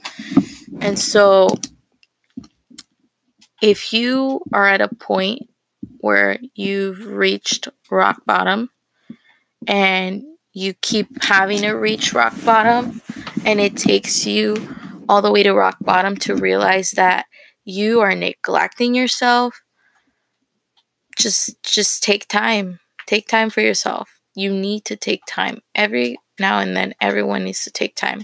And 0.81 1.00
so 1.00 1.48
if 3.63 3.93
you 3.93 4.41
are 4.51 4.67
at 4.67 4.82
a 4.82 4.93
point 4.93 5.50
where 6.00 6.38
you've 6.53 7.05
reached 7.05 7.70
rock 7.89 8.22
bottom 8.25 8.70
and 9.65 10.22
you 10.51 10.74
keep 10.74 11.24
having 11.24 11.62
to 11.62 11.72
reach 11.72 12.13
rock 12.13 12.34
bottom 12.43 13.01
and 13.46 13.62
it 13.62 13.77
takes 13.77 14.25
you 14.25 14.75
all 15.08 15.22
the 15.22 15.32
way 15.32 15.43
to 15.43 15.53
rock 15.53 15.77
bottom 15.79 16.17
to 16.17 16.36
realize 16.36 16.91
that 16.91 17.25
you 17.63 18.01
are 18.01 18.13
neglecting 18.13 18.93
yourself 18.93 19.62
just 21.17 21.55
just 21.63 22.03
take 22.03 22.27
time. 22.27 22.79
Take 23.08 23.27
time 23.27 23.50
for 23.50 23.62
yourself. 23.62 24.20
You 24.36 24.51
need 24.51 24.84
to 24.86 24.98
take 24.98 25.22
time. 25.27 25.62
Every 25.75 26.17
now 26.39 26.60
and 26.60 26.75
then 26.75 26.96
everyone 27.00 27.46
needs 27.46 27.63
to 27.63 27.72
take 27.72 27.96
time 27.96 28.24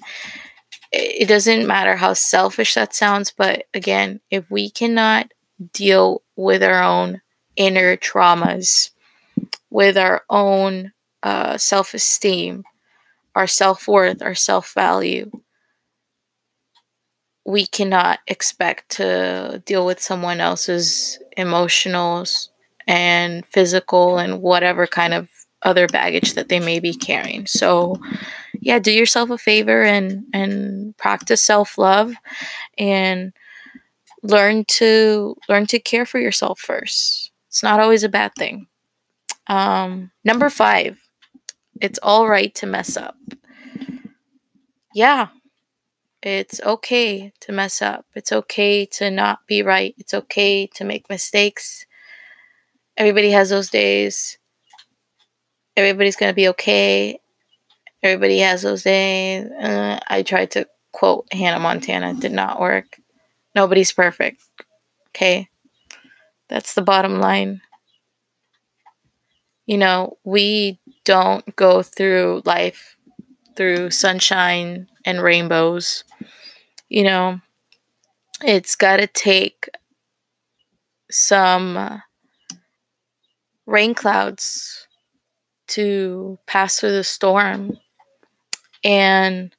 it 0.92 1.28
doesn't 1.28 1.68
matter 1.68 1.96
how 1.96 2.14
selfish 2.14 2.74
that 2.74 2.94
sounds, 2.94 3.32
but 3.32 3.66
again, 3.74 4.22
if 4.32 4.50
we 4.50 4.70
cannot 4.70 5.32
deal 5.74 6.24
with 6.36 6.64
our 6.64 6.82
own 6.82 7.22
inner 7.56 7.96
traumas, 7.98 8.92
with 9.70 9.98
our 9.98 10.24
own 10.30 10.94
uh, 11.22 11.58
self 11.58 11.94
esteem, 11.94 12.64
our 13.36 13.48
self 13.48 13.88
worth, 13.88 14.22
our 14.22 14.36
self 14.36 14.74
value, 14.74 15.30
we 17.46 17.66
cannot 17.66 18.20
expect 18.28 18.90
to 18.90 19.62
deal 19.66 19.86
with 19.86 20.00
someone 20.00 20.40
else's 20.40 21.20
emotionals 21.38 22.50
and 22.88 23.46
physical 23.46 24.18
and 24.18 24.42
whatever 24.42 24.88
kind 24.88 25.14
of 25.14 25.30
other 25.62 25.88
baggage 25.88 26.34
that 26.34 26.50
they 26.50 26.60
may 26.60 26.80
be 26.80 26.94
carrying. 26.94 27.46
So, 27.46 28.00
yeah, 28.60 28.80
do 28.80 28.92
yourself 28.92 29.30
a 29.30 29.38
favor 29.38 29.84
and 29.84 30.26
and 30.34 30.96
practice 30.98 31.42
self-love 31.42 32.14
and 32.78 33.34
learn 34.24 34.66
to 34.66 35.36
learn 35.48 35.66
to 35.68 35.80
care 35.80 36.06
for 36.06 36.20
yourself 36.20 36.60
first. 36.60 37.32
It's 37.48 37.64
not 37.64 37.80
always 37.80 38.04
a 38.04 38.10
bad 38.10 38.34
thing. 38.38 38.68
Um, 39.48 40.12
number 40.24 40.50
5. 40.50 41.00
It's 41.82 42.00
all 42.04 42.28
right 42.28 42.54
to 42.56 42.68
mess 42.68 42.96
up. 42.98 43.16
Yeah. 44.94 45.30
It's 46.22 46.60
okay 46.62 47.32
to 47.40 47.52
mess 47.52 47.82
up. 47.82 48.06
It's 48.14 48.32
okay 48.32 48.86
to 48.86 49.10
not 49.10 49.40
be 49.48 49.64
right. 49.64 49.96
It's 49.98 50.14
okay 50.14 50.68
to 50.76 50.84
make 50.84 51.10
mistakes. 51.10 51.86
Everybody 52.98 53.32
has 53.32 53.50
those 53.50 53.70
days 53.70 54.38
everybody's 55.80 56.16
going 56.16 56.30
to 56.30 56.36
be 56.36 56.50
okay. 56.50 57.20
Everybody 58.02 58.40
has 58.40 58.62
those 58.62 58.84
days. 58.84 59.50
Uh, 59.52 60.00
I 60.08 60.24
tried 60.24 60.52
to 60.52 60.68
quote 60.92 61.28
Hannah 61.32 61.60
Montana, 61.60 62.14
did 62.14 62.32
not 62.32 62.60
work. 62.60 63.00
Nobody's 63.56 63.92
perfect. 63.92 64.42
Okay? 65.10 65.50
That's 66.48 66.74
the 66.74 66.82
bottom 66.82 67.20
line. 67.20 67.62
You 69.66 69.78
know, 69.78 70.18
we 70.24 70.80
don't 71.06 71.56
go 71.56 71.84
through 71.84 72.42
life 72.46 72.96
through 73.56 73.92
sunshine 73.92 74.88
and 75.06 75.22
rainbows. 75.22 76.04
You 76.88 77.04
know, 77.04 77.42
it's 78.42 78.76
got 78.76 78.98
to 78.98 79.08
take 79.08 79.70
some 81.12 82.02
rain 83.66 83.94
clouds 83.94 84.88
to 85.68 86.40
pass 86.48 86.80
through 86.80 86.94
the 86.94 87.04
storm. 87.04 87.78
And 88.84 89.56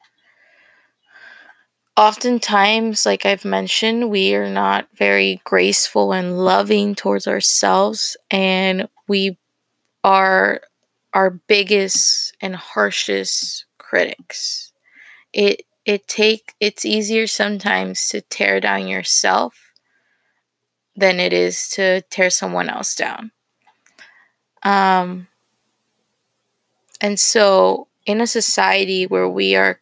oftentimes, 1.96 3.04
like 3.04 3.26
I've 3.26 3.44
mentioned, 3.44 4.10
we 4.10 4.34
are 4.34 4.48
not 4.48 4.88
very 4.94 5.40
graceful 5.44 6.12
and 6.12 6.38
loving 6.44 6.94
towards 6.94 7.26
ourselves, 7.26 8.16
and 8.30 8.88
we 9.08 9.36
are 10.04 10.62
our 11.14 11.30
biggest 11.30 12.34
and 12.40 12.56
harshest 12.56 13.66
critics. 13.78 14.72
It 15.32 15.62
it 15.86 16.08
take 16.08 16.54
it's 16.60 16.84
easier 16.84 17.26
sometimes 17.26 18.08
to 18.08 18.20
tear 18.22 18.60
down 18.60 18.88
yourself 18.88 19.72
than 20.96 21.18
it 21.20 21.32
is 21.32 21.68
to 21.68 22.00
tear 22.02 22.30
someone 22.30 22.68
else 22.68 22.94
down. 22.94 23.32
Um 24.62 25.28
and 27.00 27.18
so 27.18 27.88
in 28.10 28.20
a 28.20 28.26
society 28.26 29.06
where 29.06 29.28
we 29.28 29.56
are 29.56 29.80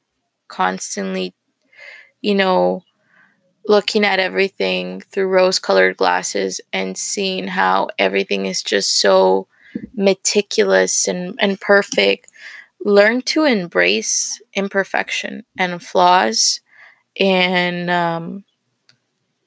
constantly 0.48 1.34
you 2.22 2.34
know 2.34 2.82
looking 3.66 4.04
at 4.04 4.18
everything 4.18 5.00
through 5.12 5.28
rose 5.28 5.58
colored 5.58 5.96
glasses 5.96 6.60
and 6.72 6.96
seeing 6.96 7.48
how 7.48 7.88
everything 7.98 8.46
is 8.46 8.62
just 8.62 8.98
so 9.00 9.46
meticulous 9.94 11.06
and, 11.08 11.36
and 11.40 11.60
perfect 11.60 12.28
learn 12.84 13.22
to 13.22 13.44
embrace 13.44 14.40
imperfection 14.54 15.44
and 15.58 15.82
flaws 15.82 16.60
and 17.20 17.90
um, 17.90 18.44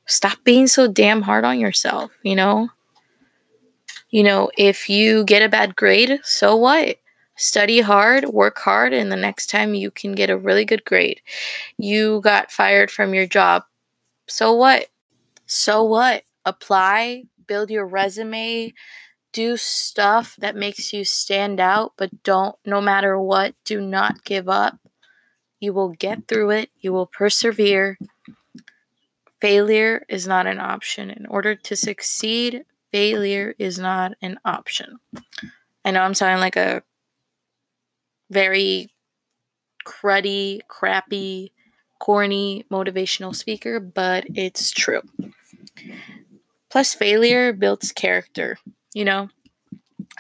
stop 0.06 0.44
being 0.44 0.68
so 0.68 0.88
damn 0.88 1.24
hard 1.24 1.46
on 1.46 1.60
yourself, 1.60 2.12
you 2.24 2.36
know? 2.36 2.70
You 4.10 4.24
know, 4.24 4.52
if 4.58 4.90
you 4.90 5.24
get 5.24 5.42
a 5.42 5.50
bad 5.50 5.76
grade, 5.76 6.20
so 6.24 6.56
what? 6.56 6.98
Study 7.42 7.82
hard, 7.82 8.26
work 8.26 8.60
hard, 8.60 8.94
and 8.94 9.12
the 9.12 9.16
next 9.16 9.50
time 9.50 9.74
you 9.74 9.90
can 9.90 10.12
get 10.12 10.30
a 10.30 10.38
really 10.38 10.64
good 10.64 10.86
grade. 10.86 11.22
You 11.76 12.22
got 12.22 12.52
fired 12.52 12.92
from 12.92 13.16
your 13.16 13.26
job. 13.26 13.64
So 14.28 14.54
what? 14.54 14.90
So 15.48 15.84
what? 15.84 16.22
Apply, 16.46 17.24
build 17.48 17.72
your 17.72 17.88
resume, 17.88 18.76
do 19.34 19.58
stuff 19.58 20.36
that 20.38 20.56
makes 20.56 20.94
you 20.94 21.04
stand 21.04 21.60
out, 21.60 21.94
but 21.98 22.22
don't, 22.22 22.56
no 22.64 22.80
matter 22.80 23.20
what, 23.20 23.56
do 23.66 23.82
not 23.82 24.24
give 24.24 24.48
up. 24.48 24.78
You 25.60 25.74
will 25.74 25.90
get 25.90 26.28
through 26.28 26.52
it, 26.52 26.70
you 26.80 26.94
will 26.94 27.08
persevere. 27.08 27.98
Failure 29.40 30.06
is 30.08 30.28
not 30.28 30.46
an 30.46 30.60
option. 30.60 31.10
In 31.10 31.26
order 31.26 31.56
to 31.56 31.76
succeed, 31.76 32.66
failure 32.92 33.56
is 33.58 33.80
not 33.80 34.14
an 34.22 34.40
option. 34.46 35.00
I 35.84 35.90
know 35.90 36.02
I'm 36.02 36.14
sounding 36.14 36.40
like 36.40 36.56
a 36.56 36.84
very 38.32 38.90
cruddy, 39.86 40.62
crappy, 40.68 41.52
corny 42.00 42.66
motivational 42.72 43.36
speaker, 43.36 43.80
but 43.80 44.26
it's 44.34 44.72
true. 44.72 45.02
Plus, 46.70 46.94
failure 46.94 47.54
builds 47.54 47.92
character. 47.92 48.58
You 48.94 49.06
know, 49.06 49.30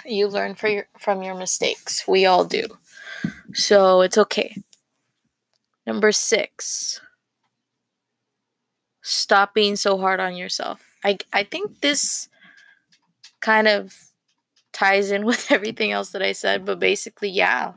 you 0.05 0.27
learn 0.27 0.55
your, 0.63 0.87
from 0.99 1.23
your 1.23 1.35
mistakes. 1.35 2.07
We 2.07 2.25
all 2.25 2.45
do. 2.45 2.67
So 3.53 4.01
it's 4.01 4.17
okay. 4.17 4.55
Number 5.87 6.11
six, 6.11 7.01
stop 9.01 9.53
being 9.53 9.75
so 9.75 9.97
hard 9.97 10.19
on 10.19 10.35
yourself. 10.35 10.83
I, 11.03 11.17
I 11.33 11.43
think 11.43 11.81
this 11.81 12.29
kind 13.39 13.67
of 13.67 14.10
ties 14.81 15.11
in 15.11 15.25
with 15.31 15.51
everything 15.51 15.91
else 15.91 16.11
that 16.11 16.21
I 16.21 16.33
said, 16.33 16.65
but 16.65 16.79
basically, 16.79 17.29
yeah, 17.29 17.73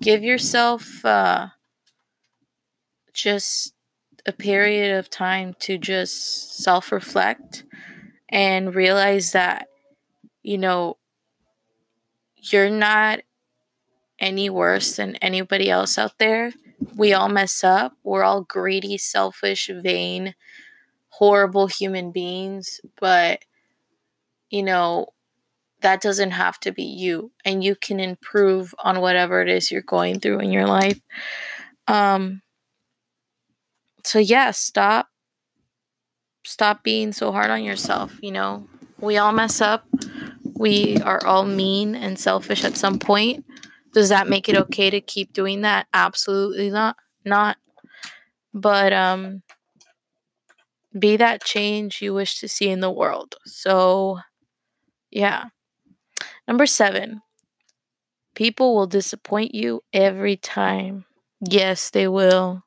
give 0.00 0.22
yourself 0.22 1.04
uh, 1.04 1.48
just 3.12 3.74
a 4.26 4.32
period 4.32 4.96
of 4.98 5.08
time 5.08 5.54
to 5.60 5.78
just 5.78 6.58
self 6.62 6.90
reflect 6.92 7.64
and 8.28 8.74
realize 8.74 9.32
that 9.32 9.68
you 10.46 10.58
know, 10.58 10.96
you're 12.36 12.70
not 12.70 13.18
any 14.20 14.48
worse 14.48 14.94
than 14.94 15.16
anybody 15.16 15.68
else 15.68 15.98
out 15.98 16.18
there. 16.20 16.52
We 16.94 17.12
all 17.12 17.28
mess 17.28 17.64
up. 17.64 17.94
We're 18.04 18.22
all 18.22 18.42
greedy, 18.42 18.96
selfish, 18.96 19.68
vain, 19.82 20.36
horrible 21.08 21.66
human 21.66 22.12
beings. 22.12 22.80
But, 23.00 23.40
you 24.50 24.62
know, 24.62 25.08
that 25.80 26.00
doesn't 26.00 26.32
have 26.32 26.58
to 26.60 26.72
be 26.72 26.82
you. 26.82 27.32
And 27.44 27.62
you 27.62 27.76
can 27.76 28.00
improve 28.00 28.74
on 28.82 29.00
whatever 29.00 29.40
it 29.42 29.48
is 29.48 29.70
you're 29.70 29.82
going 29.82 30.20
through 30.20 30.40
in 30.40 30.50
your 30.50 30.66
life. 30.66 31.00
Um, 31.86 32.42
so, 34.04 34.18
yeah, 34.18 34.50
stop. 34.52 35.08
Stop 36.44 36.82
being 36.82 37.12
so 37.12 37.32
hard 37.32 37.50
on 37.50 37.64
yourself. 37.64 38.18
You 38.22 38.32
know, 38.32 38.68
we 39.00 39.16
all 39.16 39.32
mess 39.32 39.60
up 39.60 39.86
we 40.58 40.96
are 41.02 41.24
all 41.26 41.44
mean 41.44 41.94
and 41.94 42.18
selfish 42.18 42.64
at 42.64 42.76
some 42.76 42.98
point. 42.98 43.44
Does 43.92 44.08
that 44.08 44.28
make 44.28 44.48
it 44.48 44.56
okay 44.56 44.90
to 44.90 45.00
keep 45.00 45.32
doing 45.32 45.62
that? 45.62 45.86
Absolutely 45.92 46.70
not. 46.70 46.96
Not. 47.24 47.58
But 48.54 48.92
um 48.92 49.42
be 50.98 51.16
that 51.18 51.44
change 51.44 52.00
you 52.00 52.14
wish 52.14 52.40
to 52.40 52.48
see 52.48 52.68
in 52.68 52.80
the 52.80 52.90
world. 52.90 53.34
So 53.44 54.18
yeah. 55.10 55.46
Number 56.48 56.66
7. 56.66 57.22
People 58.34 58.74
will 58.74 58.86
disappoint 58.86 59.54
you 59.54 59.82
every 59.92 60.36
time. 60.36 61.04
Yes, 61.40 61.90
they 61.90 62.06
will. 62.08 62.62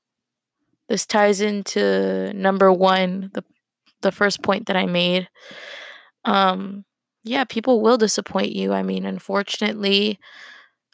This 0.90 1.06
ties 1.06 1.42
into 1.42 2.34
number 2.34 2.72
1, 2.72 3.32
the 3.34 3.44
the 4.02 4.12
first 4.12 4.42
point 4.44 4.68
that 4.68 4.78
I 4.78 4.86
made. 4.86 5.30
Um 6.26 6.86
yeah, 7.24 7.44
people 7.44 7.82
will 7.82 7.98
disappoint 7.98 8.54
you. 8.54 8.74
I 8.74 8.84
mean, 8.84 9.06
unfortunately, 9.06 10.20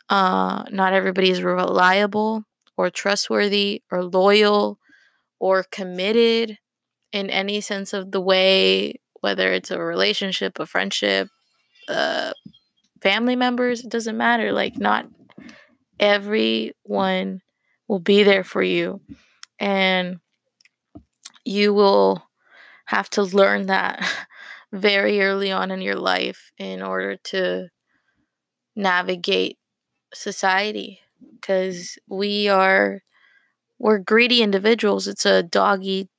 uh, 0.10 0.63
not 0.71 0.93
everybody 0.93 1.30
is 1.32 1.43
reliable 1.43 2.43
or 2.78 2.89
trustworthy 2.89 3.84
or 3.91 4.04
loyal 4.04 4.80
or 5.39 5.63
committed 5.71 6.58
in 7.13 7.30
any 7.30 7.62
sense 7.62 7.93
of 7.93 8.12
the 8.12 8.21
way, 8.21 8.95
whether 9.21 9.54
it's 9.54 9.71
a 9.71 9.80
relationship, 9.80 10.60
a 10.60 10.65
friendship, 10.65 11.30
uh, 11.89 12.34
family 13.01 13.36
members, 13.36 13.84
it 13.84 13.89
doesn't 13.91 14.17
matter. 14.17 14.51
Like, 14.51 14.77
not 14.77 15.08
everyone 15.99 17.41
will 17.88 17.99
be 17.99 18.23
there 18.23 18.43
for 18.43 18.63
you. 18.63 19.01
And 19.60 20.19
you 21.43 21.73
will 21.73 22.23
have 22.86 23.10
to 23.12 23.23
learn 23.23 23.67
that 23.67 24.01
very 24.73 25.21
early 25.21 25.51
on 25.51 25.71
in 25.71 25.81
your 25.81 25.95
life 25.95 26.51
in 26.58 26.81
order 26.81 27.17
to 27.17 27.69
navigate 28.75 29.58
society 30.13 30.99
because 31.39 31.97
we 32.10 32.47
are 32.49 33.01
we're 33.79 33.99
greedy 33.99 34.41
individuals 34.41 35.08
it's 35.08 35.25
a 35.25 35.43
dog 35.43 35.84
eat 35.84 36.10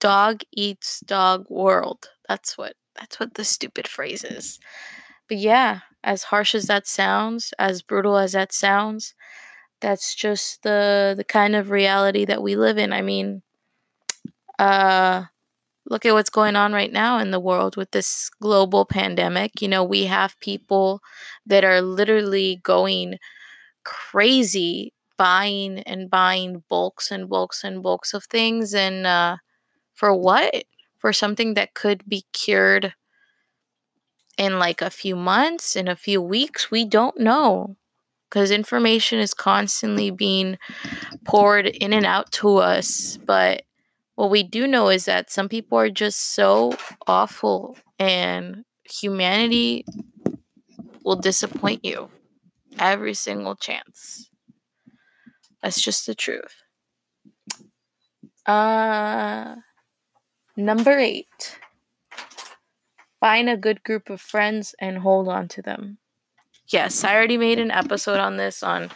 dog 0.00 0.42
eats 0.52 1.00
dog 1.00 1.46
world 1.50 2.10
that's 2.28 2.58
what 2.58 2.74
that's 2.98 3.20
what 3.20 3.34
the 3.34 3.44
stupid 3.44 3.88
phrase 3.88 4.24
is 4.24 4.58
but 5.28 5.38
yeah 5.38 5.80
as 6.06 6.24
harsh 6.24 6.54
as 6.56 6.66
that 6.66 6.88
sounds 6.88 7.54
as 7.60 7.82
brutal 7.82 8.18
as 8.18 8.32
that 8.32 8.52
sounds 8.52 9.14
that's 9.80 10.14
just 10.14 10.62
the 10.64 11.14
the 11.16 11.24
kind 11.24 11.56
of 11.56 11.70
reality 11.70 12.24
that 12.26 12.42
we 12.42 12.56
live 12.56 12.78
in 12.78 12.92
i 12.92 13.02
mean 13.02 13.42
uh 14.58 15.24
look 15.88 16.06
at 16.06 16.14
what's 16.14 16.30
going 16.30 16.56
on 16.56 16.72
right 16.72 16.92
now 16.92 17.18
in 17.18 17.30
the 17.32 17.40
world 17.40 17.76
with 17.76 17.92
this 17.92 18.30
global 18.42 18.86
pandemic. 18.86 19.62
You 19.62 19.68
know, 19.68 19.84
we 19.84 20.06
have 20.06 20.40
people 20.40 21.02
that 21.46 21.64
are 21.64 21.82
literally 21.82 22.60
going 22.62 23.18
crazy 23.84 24.92
buying 25.18 25.80
and 25.80 26.10
buying 26.10 26.64
bulks 26.68 27.10
and 27.10 27.28
bulks 27.28 27.64
and 27.64 27.82
bulks 27.82 28.14
of 28.14 28.24
things 28.24 28.74
and 28.74 29.06
uh, 29.06 29.38
for 29.94 30.14
what? 30.14 30.64
For 30.98 31.12
something 31.12 31.54
that 31.54 31.74
could 31.74 32.04
be 32.08 32.24
cured 32.32 32.94
in 34.36 34.58
like 34.58 34.82
a 34.82 34.90
few 34.90 35.16
months, 35.16 35.76
in 35.76 35.88
a 35.88 35.96
few 35.96 36.20
weeks, 36.20 36.70
we 36.70 36.84
don't 36.84 37.18
know. 37.18 37.76
Because 38.28 38.50
information 38.50 39.20
is 39.20 39.34
constantly 39.34 40.10
being 40.10 40.58
poured 41.24 41.66
in 41.66 41.92
and 41.92 42.04
out 42.04 42.32
to 42.32 42.56
us, 42.56 43.18
but 43.24 43.62
what 44.16 44.30
we 44.30 44.42
do 44.42 44.66
know 44.66 44.88
is 44.88 45.04
that 45.04 45.30
some 45.30 45.48
people 45.48 45.78
are 45.78 45.90
just 45.90 46.34
so 46.34 46.72
awful 47.06 47.76
and 47.98 48.64
humanity 48.84 49.84
will 51.04 51.16
disappoint 51.16 51.84
you 51.84 52.10
every 52.78 53.14
single 53.14 53.54
chance. 53.54 54.28
That's 55.62 55.80
just 55.80 56.06
the 56.06 56.14
truth. 56.14 56.62
Uh 58.44 59.56
number 60.56 60.98
8. 60.98 61.58
Find 63.20 63.48
a 63.48 63.56
good 63.56 63.82
group 63.82 64.10
of 64.10 64.20
friends 64.20 64.74
and 64.80 64.98
hold 64.98 65.28
on 65.28 65.48
to 65.48 65.62
them. 65.62 65.98
Yes, 66.68 67.04
I 67.04 67.14
already 67.14 67.36
made 67.36 67.58
an 67.58 67.70
episode 67.70 68.18
on 68.18 68.36
this 68.36 68.62
on 68.62 68.90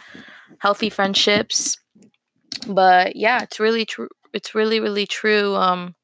healthy 0.59 0.89
friendships. 0.89 1.77
But 2.67 3.15
yeah, 3.15 3.43
it's 3.43 3.59
really 3.59 3.85
true 3.85 4.09
it's 4.33 4.55
really 4.55 4.79
really 4.79 5.05
true. 5.07 5.55
Um, 5.55 5.95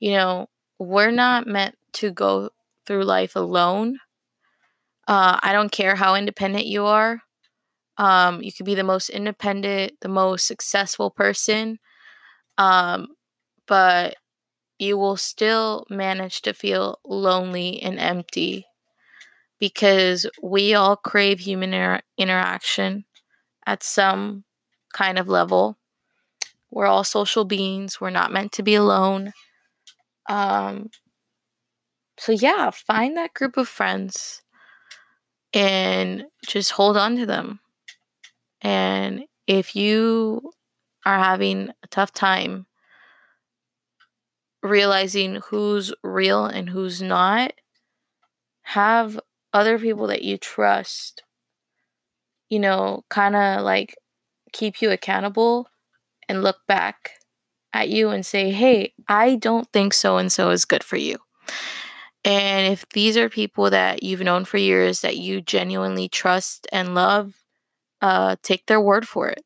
you 0.00 0.12
know, 0.12 0.48
we're 0.78 1.10
not 1.10 1.46
meant 1.46 1.76
to 1.94 2.10
go 2.10 2.50
through 2.86 3.04
life 3.04 3.36
alone. 3.36 3.98
Uh, 5.06 5.38
I 5.42 5.52
don't 5.52 5.72
care 5.72 5.96
how 5.96 6.14
independent 6.14 6.66
you 6.66 6.86
are. 6.86 7.20
Um, 7.98 8.42
you 8.42 8.52
could 8.52 8.66
be 8.66 8.74
the 8.74 8.84
most 8.84 9.10
independent, 9.10 9.92
the 10.00 10.08
most 10.08 10.46
successful 10.46 11.10
person, 11.10 11.78
um, 12.56 13.08
but 13.66 14.16
you 14.80 14.96
will 14.96 15.16
still 15.16 15.86
manage 15.90 16.42
to 16.42 16.54
feel 16.54 16.98
lonely 17.04 17.80
and 17.82 17.98
empty 17.98 18.66
because 19.58 20.26
we 20.42 20.74
all 20.74 20.96
crave 20.96 21.40
human 21.40 21.74
inter- 21.74 22.02
interaction 22.18 23.04
at 23.66 23.82
some 23.82 24.44
kind 24.92 25.18
of 25.18 25.28
level. 25.28 25.78
We're 26.70 26.86
all 26.86 27.04
social 27.04 27.44
beings. 27.44 28.00
We're 28.00 28.10
not 28.10 28.32
meant 28.32 28.52
to 28.52 28.62
be 28.62 28.74
alone. 28.74 29.32
Um, 30.28 30.90
so, 32.18 32.32
yeah, 32.32 32.70
find 32.70 33.16
that 33.16 33.34
group 33.34 33.56
of 33.56 33.68
friends 33.68 34.42
and 35.52 36.24
just 36.46 36.72
hold 36.72 36.96
on 36.96 37.16
to 37.16 37.26
them. 37.26 37.60
And 38.62 39.24
if 39.46 39.74
you 39.74 40.52
are 41.04 41.18
having 41.18 41.70
a 41.82 41.86
tough 41.88 42.12
time 42.12 42.66
realizing 44.62 45.36
who's 45.46 45.92
real 46.02 46.46
and 46.46 46.68
who's 46.68 47.00
not, 47.00 47.52
have 48.62 49.18
other 49.52 49.78
people 49.78 50.06
that 50.08 50.22
you 50.22 50.36
trust, 50.36 51.22
you 52.48 52.58
know, 52.58 53.04
kind 53.08 53.34
of 53.34 53.62
like 53.62 53.96
keep 54.52 54.82
you 54.82 54.90
accountable 54.90 55.68
and 56.28 56.42
look 56.42 56.58
back 56.68 57.12
at 57.72 57.88
you 57.88 58.10
and 58.10 58.24
say, 58.24 58.50
hey, 58.50 58.92
I 59.08 59.36
don't 59.36 59.70
think 59.72 59.94
so 59.94 60.18
and 60.18 60.30
so 60.30 60.50
is 60.50 60.64
good 60.64 60.84
for 60.84 60.96
you. 60.96 61.16
And 62.24 62.72
if 62.72 62.86
these 62.90 63.16
are 63.16 63.28
people 63.28 63.70
that 63.70 64.02
you've 64.02 64.20
known 64.20 64.44
for 64.44 64.58
years 64.58 65.00
that 65.00 65.16
you 65.16 65.40
genuinely 65.40 66.08
trust 66.08 66.66
and 66.70 66.94
love, 66.94 67.34
uh, 68.02 68.36
take 68.42 68.66
their 68.66 68.80
word 68.80 69.08
for 69.08 69.28
it 69.28 69.44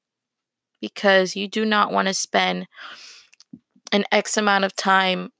because 0.80 1.36
you 1.36 1.48
do 1.48 1.64
not 1.64 1.92
want 1.92 2.08
to 2.08 2.14
spend 2.14 2.66
an 3.94 4.04
X 4.10 4.36
amount 4.36 4.64
of 4.64 4.74
time 4.74 5.30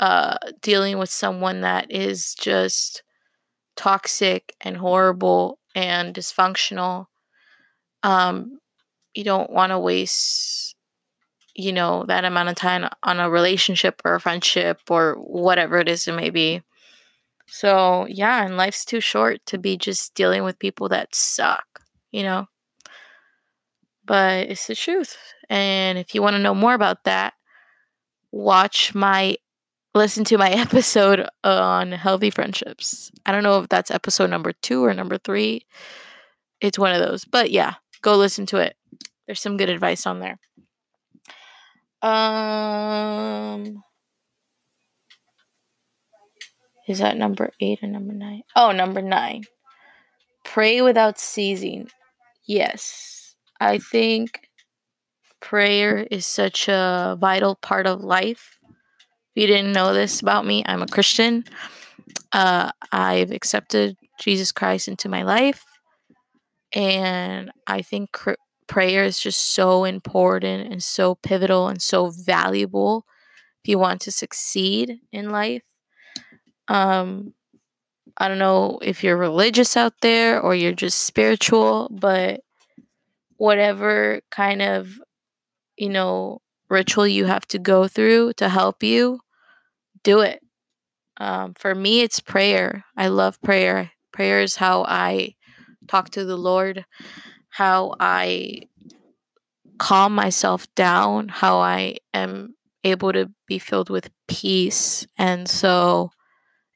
uh, 0.00 0.38
dealing 0.62 0.96
with 0.96 1.10
someone 1.10 1.60
that 1.60 1.92
is 1.92 2.34
just 2.34 3.02
toxic 3.76 4.54
and 4.62 4.78
horrible 4.78 5.58
and 5.74 6.14
dysfunctional. 6.14 7.06
Um, 8.02 8.58
you 9.12 9.22
don't 9.22 9.50
want 9.50 9.72
to 9.72 9.78
waste, 9.78 10.74
you 11.54 11.74
know, 11.74 12.06
that 12.08 12.24
amount 12.24 12.48
of 12.48 12.54
time 12.54 12.88
on 13.02 13.20
a 13.20 13.28
relationship 13.28 14.00
or 14.02 14.14
a 14.14 14.20
friendship 14.20 14.80
or 14.88 15.16
whatever 15.16 15.76
it 15.76 15.88
is 15.88 16.08
it 16.08 16.14
may 16.14 16.30
be. 16.30 16.62
So, 17.48 18.06
yeah, 18.08 18.46
and 18.46 18.56
life's 18.56 18.86
too 18.86 19.00
short 19.02 19.44
to 19.44 19.58
be 19.58 19.76
just 19.76 20.14
dealing 20.14 20.42
with 20.42 20.58
people 20.58 20.88
that 20.88 21.14
suck, 21.14 21.82
you 22.12 22.22
know? 22.22 22.46
But 24.06 24.48
it's 24.48 24.68
the 24.68 24.74
truth. 24.74 25.18
And 25.50 25.98
if 25.98 26.14
you 26.14 26.22
want 26.22 26.36
to 26.36 26.42
know 26.42 26.54
more 26.54 26.72
about 26.72 27.04
that, 27.04 27.34
watch 28.32 28.94
my 28.94 29.36
listen 29.94 30.24
to 30.24 30.38
my 30.38 30.50
episode 30.50 31.26
on 31.44 31.92
healthy 31.92 32.30
friendships. 32.30 33.10
I 33.26 33.32
don't 33.32 33.42
know 33.42 33.58
if 33.60 33.68
that's 33.68 33.90
episode 33.90 34.30
number 34.30 34.52
2 34.52 34.84
or 34.84 34.94
number 34.94 35.18
3. 35.18 35.64
It's 36.60 36.78
one 36.78 36.92
of 36.92 37.00
those. 37.00 37.24
But 37.24 37.50
yeah, 37.50 37.74
go 38.02 38.16
listen 38.16 38.46
to 38.46 38.58
it. 38.58 38.76
There's 39.26 39.40
some 39.40 39.56
good 39.56 39.70
advice 39.70 40.06
on 40.06 40.20
there. 40.20 40.38
Um 42.02 43.82
Is 46.88 46.98
that 46.98 47.16
number 47.16 47.52
8 47.60 47.84
or 47.84 47.88
number 47.88 48.12
9? 48.12 48.42
Oh, 48.56 48.72
number 48.72 49.00
9. 49.00 49.44
Pray 50.44 50.80
without 50.80 51.20
ceasing. 51.20 51.88
Yes. 52.46 53.36
I 53.60 53.78
think 53.78 54.48
prayer 55.40 56.06
is 56.10 56.26
such 56.26 56.68
a 56.68 57.16
vital 57.18 57.56
part 57.56 57.86
of 57.86 58.02
life. 58.02 58.58
If 59.34 59.42
you 59.42 59.46
didn't 59.46 59.72
know 59.72 59.94
this 59.94 60.20
about 60.20 60.46
me, 60.46 60.62
I'm 60.66 60.82
a 60.82 60.86
Christian. 60.86 61.44
Uh, 62.32 62.70
I've 62.92 63.30
accepted 63.30 63.96
Jesus 64.18 64.52
Christ 64.52 64.88
into 64.88 65.08
my 65.08 65.22
life. 65.22 65.64
And 66.72 67.50
I 67.66 67.82
think 67.82 68.12
cr- 68.12 68.34
prayer 68.66 69.04
is 69.04 69.18
just 69.18 69.54
so 69.54 69.84
important 69.84 70.72
and 70.72 70.82
so 70.82 71.16
pivotal 71.16 71.68
and 71.68 71.82
so 71.82 72.10
valuable 72.10 73.04
if 73.64 73.68
you 73.68 73.78
want 73.78 74.00
to 74.02 74.12
succeed 74.12 75.00
in 75.12 75.30
life. 75.30 75.62
Um, 76.68 77.34
I 78.16 78.28
don't 78.28 78.38
know 78.38 78.78
if 78.82 79.02
you're 79.02 79.16
religious 79.16 79.76
out 79.76 79.94
there 80.02 80.40
or 80.40 80.54
you're 80.54 80.72
just 80.72 81.00
spiritual, 81.00 81.88
but 81.90 82.42
whatever 83.36 84.20
kind 84.30 84.62
of 84.62 85.00
you 85.80 85.88
know, 85.88 86.42
ritual 86.68 87.06
you 87.06 87.24
have 87.24 87.46
to 87.48 87.58
go 87.58 87.88
through 87.88 88.34
to 88.34 88.50
help 88.50 88.82
you, 88.82 89.20
do 90.04 90.20
it. 90.20 90.40
Um, 91.16 91.54
for 91.54 91.74
me, 91.74 92.02
it's 92.02 92.20
prayer. 92.20 92.84
I 92.96 93.08
love 93.08 93.40
prayer. 93.40 93.90
Prayer 94.12 94.42
is 94.42 94.56
how 94.56 94.84
I 94.84 95.36
talk 95.88 96.10
to 96.10 96.24
the 96.24 96.36
Lord, 96.36 96.84
how 97.48 97.94
I 97.98 98.62
calm 99.78 100.14
myself 100.14 100.72
down, 100.74 101.28
how 101.28 101.58
I 101.60 101.96
am 102.12 102.56
able 102.84 103.12
to 103.14 103.30
be 103.46 103.58
filled 103.58 103.88
with 103.88 104.10
peace. 104.28 105.06
And 105.16 105.48
so 105.48 106.10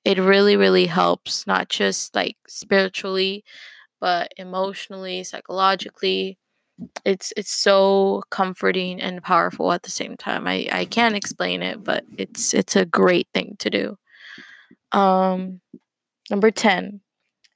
it 0.04 0.16
really, 0.16 0.56
really 0.56 0.86
helps, 0.86 1.46
not 1.46 1.68
just 1.68 2.14
like 2.14 2.36
spiritually, 2.48 3.44
but 4.00 4.32
emotionally, 4.38 5.24
psychologically, 5.24 6.38
it's 7.04 7.32
it's 7.37 7.52
so 7.52 8.22
comforting 8.30 9.00
and 9.00 9.22
powerful 9.22 9.72
at 9.72 9.82
the 9.82 9.90
same 9.90 10.16
time. 10.16 10.46
I 10.46 10.68
I 10.72 10.84
can't 10.84 11.14
explain 11.14 11.62
it, 11.62 11.84
but 11.84 12.04
it's 12.16 12.54
it's 12.54 12.76
a 12.76 12.84
great 12.84 13.28
thing 13.32 13.56
to 13.60 13.70
do. 13.70 13.98
Um 14.92 15.60
number 16.30 16.50
10. 16.50 17.00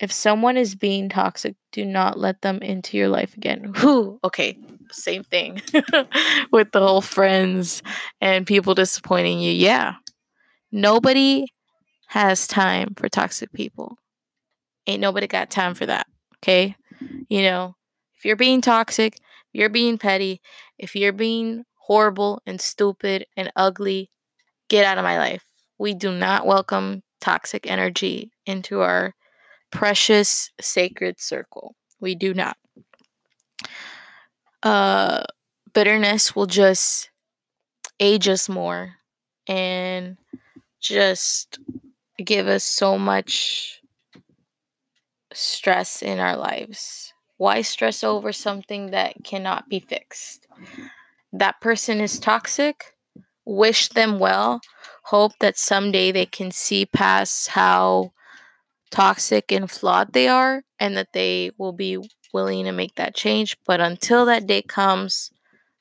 If 0.00 0.12
someone 0.12 0.56
is 0.56 0.76
being 0.76 1.08
toxic, 1.08 1.56
do 1.72 1.84
not 1.84 2.18
let 2.18 2.40
them 2.42 2.58
into 2.58 2.96
your 2.96 3.08
life 3.08 3.36
again. 3.36 3.72
Whew, 3.78 4.20
okay, 4.22 4.56
same 4.92 5.24
thing 5.24 5.60
with 6.52 6.70
the 6.70 6.80
whole 6.80 7.00
friends 7.00 7.82
and 8.20 8.46
people 8.46 8.74
disappointing 8.74 9.40
you. 9.40 9.52
Yeah. 9.52 9.94
Nobody 10.70 11.46
has 12.08 12.46
time 12.46 12.94
for 12.96 13.08
toxic 13.08 13.52
people. 13.52 13.96
Ain't 14.86 15.00
nobody 15.00 15.26
got 15.26 15.50
time 15.50 15.74
for 15.74 15.86
that. 15.86 16.06
Okay? 16.38 16.76
You 17.28 17.42
know, 17.42 17.74
if 18.18 18.24
you're 18.24 18.36
being 18.36 18.60
toxic, 18.60 19.14
if 19.14 19.20
you're 19.52 19.68
being 19.68 19.96
petty, 19.96 20.40
if 20.78 20.96
you're 20.96 21.12
being 21.12 21.64
horrible 21.86 22.42
and 22.46 22.60
stupid 22.60 23.26
and 23.36 23.52
ugly, 23.56 24.10
get 24.68 24.84
out 24.84 24.98
of 24.98 25.04
my 25.04 25.18
life. 25.18 25.44
We 25.78 25.94
do 25.94 26.12
not 26.12 26.46
welcome 26.46 27.02
toxic 27.20 27.70
energy 27.70 28.32
into 28.44 28.80
our 28.80 29.14
precious 29.70 30.50
sacred 30.60 31.20
circle. 31.20 31.76
We 32.00 32.14
do 32.14 32.34
not. 32.34 32.56
Uh, 34.62 35.22
bitterness 35.72 36.34
will 36.34 36.46
just 36.46 37.10
age 38.00 38.28
us 38.28 38.48
more 38.48 38.94
and 39.46 40.18
just 40.80 41.58
give 42.24 42.46
us 42.48 42.64
so 42.64 42.98
much 42.98 43.80
stress 45.32 46.02
in 46.02 46.18
our 46.18 46.36
lives. 46.36 47.12
Why 47.38 47.62
stress 47.62 48.04
over 48.04 48.32
something 48.32 48.90
that 48.90 49.24
cannot 49.24 49.68
be 49.68 49.80
fixed? 49.80 50.46
That 51.32 51.60
person 51.60 52.00
is 52.00 52.18
toxic. 52.18 52.94
Wish 53.44 53.88
them 53.88 54.18
well. 54.18 54.60
Hope 55.04 55.32
that 55.40 55.56
someday 55.56 56.12
they 56.12 56.26
can 56.26 56.50
see 56.50 56.84
past 56.84 57.48
how 57.48 58.12
toxic 58.90 59.52
and 59.52 59.70
flawed 59.70 60.12
they 60.12 60.28
are 60.28 60.62
and 60.78 60.96
that 60.96 61.12
they 61.12 61.52
will 61.58 61.72
be 61.72 61.98
willing 62.34 62.64
to 62.64 62.72
make 62.72 62.96
that 62.96 63.14
change. 63.14 63.56
But 63.64 63.80
until 63.80 64.26
that 64.26 64.46
day 64.46 64.62
comes, 64.62 65.30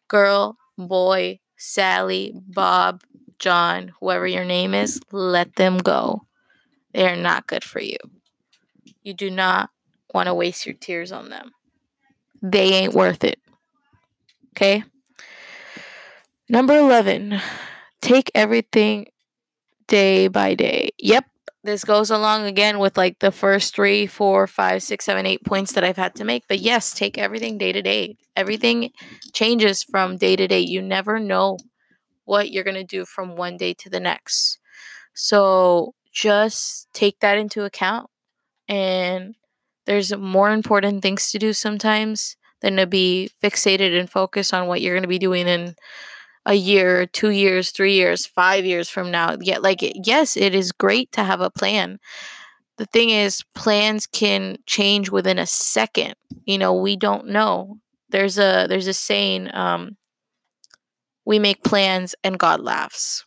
girl, 0.08 0.58
boy, 0.78 1.40
Sally, 1.58 2.34
Bob, 2.36 3.02
John, 3.40 3.94
whoever 4.00 4.28
your 4.28 4.46
name 4.46 4.74
is, 4.74 5.00
let 5.12 5.56
them 5.56 5.78
go. 5.80 6.22
They 6.94 7.08
are 7.08 7.16
not 7.16 7.48
good 7.48 7.64
for 7.64 7.82
you. 7.82 7.98
You 9.04 9.14
do 9.14 9.30
not 9.30 9.70
want 10.14 10.28
to 10.28 10.34
waste 10.34 10.66
your 10.66 10.76
tears 10.76 11.12
on 11.12 11.30
them. 11.30 11.52
They 12.42 12.74
ain't 12.74 12.94
worth 12.94 13.24
it. 13.24 13.40
Okay? 14.56 14.84
Number 16.50 16.76
11, 16.76 17.40
take 18.02 18.32
everything 18.34 19.08
day 19.88 20.28
by 20.28 20.56
day. 20.56 20.92
Yep, 20.98 21.26
this 21.68 21.84
goes 21.84 22.10
along 22.10 22.46
again 22.46 22.80
with 22.80 22.96
like 22.96 23.20
the 23.20 23.32
first 23.32 23.76
three, 23.76 24.08
four, 24.08 24.48
five, 24.48 24.82
six, 24.82 25.04
seven, 25.04 25.26
eight 25.26 25.44
points 25.44 25.74
that 25.74 25.84
I've 25.84 25.98
had 25.98 26.16
to 26.16 26.24
make. 26.24 26.48
But 26.48 26.60
yes, 26.60 26.94
take 26.94 27.18
everything 27.18 27.58
day 27.58 27.74
to 27.74 27.82
day. 27.82 28.16
Everything 28.38 28.92
changes 29.34 29.84
from 29.84 30.16
day 30.16 30.38
to 30.38 30.48
day. 30.48 30.62
You 30.62 30.82
never 30.82 31.20
know 31.20 31.58
what 32.24 32.52
you're 32.52 32.64
going 32.64 32.76
to 32.76 32.86
do 32.86 33.04
from 33.04 33.36
one 33.36 33.58
day 33.58 33.74
to 33.74 33.90
the 33.90 34.00
next. 34.00 34.60
So 35.14 35.94
just 36.14 36.88
take 36.94 37.20
that 37.20 37.38
into 37.38 37.66
account. 37.66 38.10
And 38.70 39.36
there's 39.88 40.16
more 40.16 40.52
important 40.52 41.02
things 41.02 41.32
to 41.32 41.40
do 41.40 41.54
sometimes 41.54 42.36
than 42.62 42.76
to 42.76 42.86
be 42.86 43.32
fixated 43.42 43.98
and 43.98 44.10
focused 44.10 44.54
on 44.54 44.68
what 44.68 44.82
you're 44.82 44.94
going 44.94 45.04
to 45.04 45.08
be 45.08 45.18
doing 45.18 45.48
in 45.48 45.76
a 46.46 46.54
year, 46.54 47.06
two 47.06 47.30
years, 47.30 47.72
three 47.72 47.94
years, 47.94 48.26
five 48.26 48.66
years 48.66 48.90
from 48.90 49.10
now. 49.12 49.38
Yet, 49.42 49.64
like, 49.64 49.80
yes, 49.82 50.38
it 50.38 50.54
is 50.54 50.72
great 50.72 51.12
to 51.14 51.24
have 51.24 51.42
a 51.42 51.50
plan. 51.50 52.00
The 52.78 52.86
thing 52.86 53.10
is, 53.10 53.44
plans 53.56 54.06
can 54.06 54.58
change 54.66 55.10
within 55.10 55.40
a 55.40 55.46
second. 55.48 56.16
You 56.46 56.58
know, 56.58 56.74
we 56.74 56.96
don't 56.96 57.28
know. 57.28 57.80
There's 58.10 58.38
a 58.38 58.68
there's 58.70 58.88
a 58.88 58.94
saying, 58.94 59.54
um, 59.54 59.98
we 61.26 61.40
make 61.40 61.64
plans 61.64 62.14
and 62.24 62.40
God 62.40 62.62
laughs. 62.62 63.26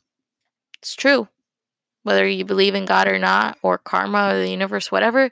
It's 0.78 0.94
true. 0.94 1.28
Whether 2.02 2.26
you 2.26 2.44
believe 2.44 2.74
in 2.74 2.86
God 2.86 3.08
or 3.08 3.18
not, 3.18 3.58
or 3.62 3.76
karma 3.76 4.30
or 4.30 4.38
the 4.38 4.50
universe, 4.50 4.90
whatever, 4.90 5.30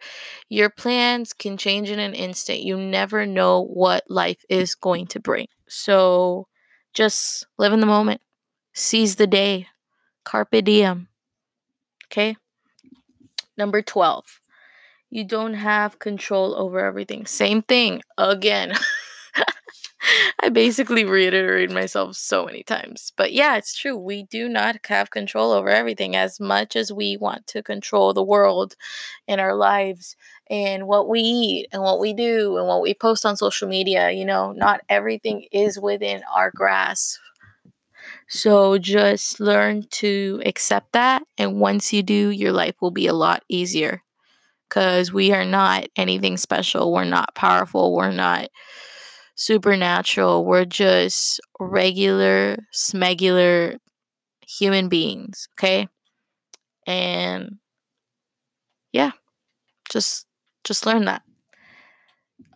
your 0.48 0.68
plans 0.68 1.33
can 1.33 1.57
change 1.57 1.90
in 1.90 1.98
an 1.98 2.14
instant. 2.14 2.61
You 2.61 2.76
never 2.76 3.24
know 3.24 3.62
what 3.62 4.04
life 4.09 4.44
is 4.50 4.74
going 4.74 5.07
to 5.09 5.20
bring. 5.20 5.46
So 5.66 6.46
just 6.92 7.46
live 7.59 7.72
in 7.72 7.81
the 7.81 7.87
moment, 7.87 8.20
seize 8.74 9.16
the 9.16 9.26
day, 9.26 9.68
carpe 10.24 10.62
diem. 10.62 11.09
Okay? 12.07 12.37
Number 13.57 13.83
12, 13.83 14.40
you 15.11 15.24
don't 15.24 15.54
have 15.54 15.98
control 15.98 16.54
over 16.54 16.85
everything. 16.85 17.26
Same 17.26 17.62
thing 17.62 18.02
again. 18.18 18.74
I 20.42 20.48
basically 20.48 21.04
reiterate 21.04 21.70
myself 21.70 22.16
so 22.16 22.44
many 22.46 22.62
times. 22.62 23.12
But 23.16 23.32
yeah, 23.32 23.56
it's 23.56 23.76
true. 23.76 23.96
We 23.96 24.24
do 24.24 24.48
not 24.48 24.76
have 24.86 25.10
control 25.10 25.52
over 25.52 25.68
everything 25.68 26.16
as 26.16 26.40
much 26.40 26.76
as 26.76 26.92
we 26.92 27.16
want 27.16 27.46
to 27.48 27.62
control 27.62 28.12
the 28.12 28.22
world 28.22 28.74
and 29.26 29.40
our 29.40 29.54
lives 29.54 30.16
and 30.50 30.86
what 30.86 31.08
we 31.08 31.20
eat 31.20 31.68
and 31.72 31.82
what 31.82 32.00
we 32.00 32.12
do 32.12 32.56
and 32.56 32.66
what 32.66 32.82
we 32.82 32.94
post 32.94 33.26
on 33.26 33.36
social 33.36 33.68
media. 33.68 34.10
You 34.10 34.24
know, 34.24 34.52
not 34.52 34.80
everything 34.88 35.46
is 35.52 35.78
within 35.78 36.22
our 36.34 36.50
grasp. 36.54 37.20
So 38.28 38.78
just 38.78 39.40
learn 39.40 39.84
to 39.90 40.42
accept 40.44 40.92
that. 40.92 41.22
And 41.36 41.60
once 41.60 41.92
you 41.92 42.02
do, 42.02 42.30
your 42.30 42.52
life 42.52 42.74
will 42.80 42.90
be 42.90 43.06
a 43.06 43.12
lot 43.14 43.42
easier 43.48 44.02
because 44.68 45.12
we 45.12 45.32
are 45.32 45.44
not 45.44 45.86
anything 45.96 46.36
special. 46.36 46.92
We're 46.92 47.04
not 47.04 47.34
powerful. 47.34 47.94
We're 47.94 48.12
not 48.12 48.48
supernatural. 49.38 50.44
We're 50.44 50.66
just 50.66 51.40
regular, 51.61 52.59
smegular 52.74 53.79
human 54.46 54.88
beings, 54.88 55.48
okay? 55.55 55.88
And 56.87 57.59
yeah, 58.92 59.12
just 59.90 60.27
just 60.64 60.87
learn 60.87 61.07
that. 61.07 61.22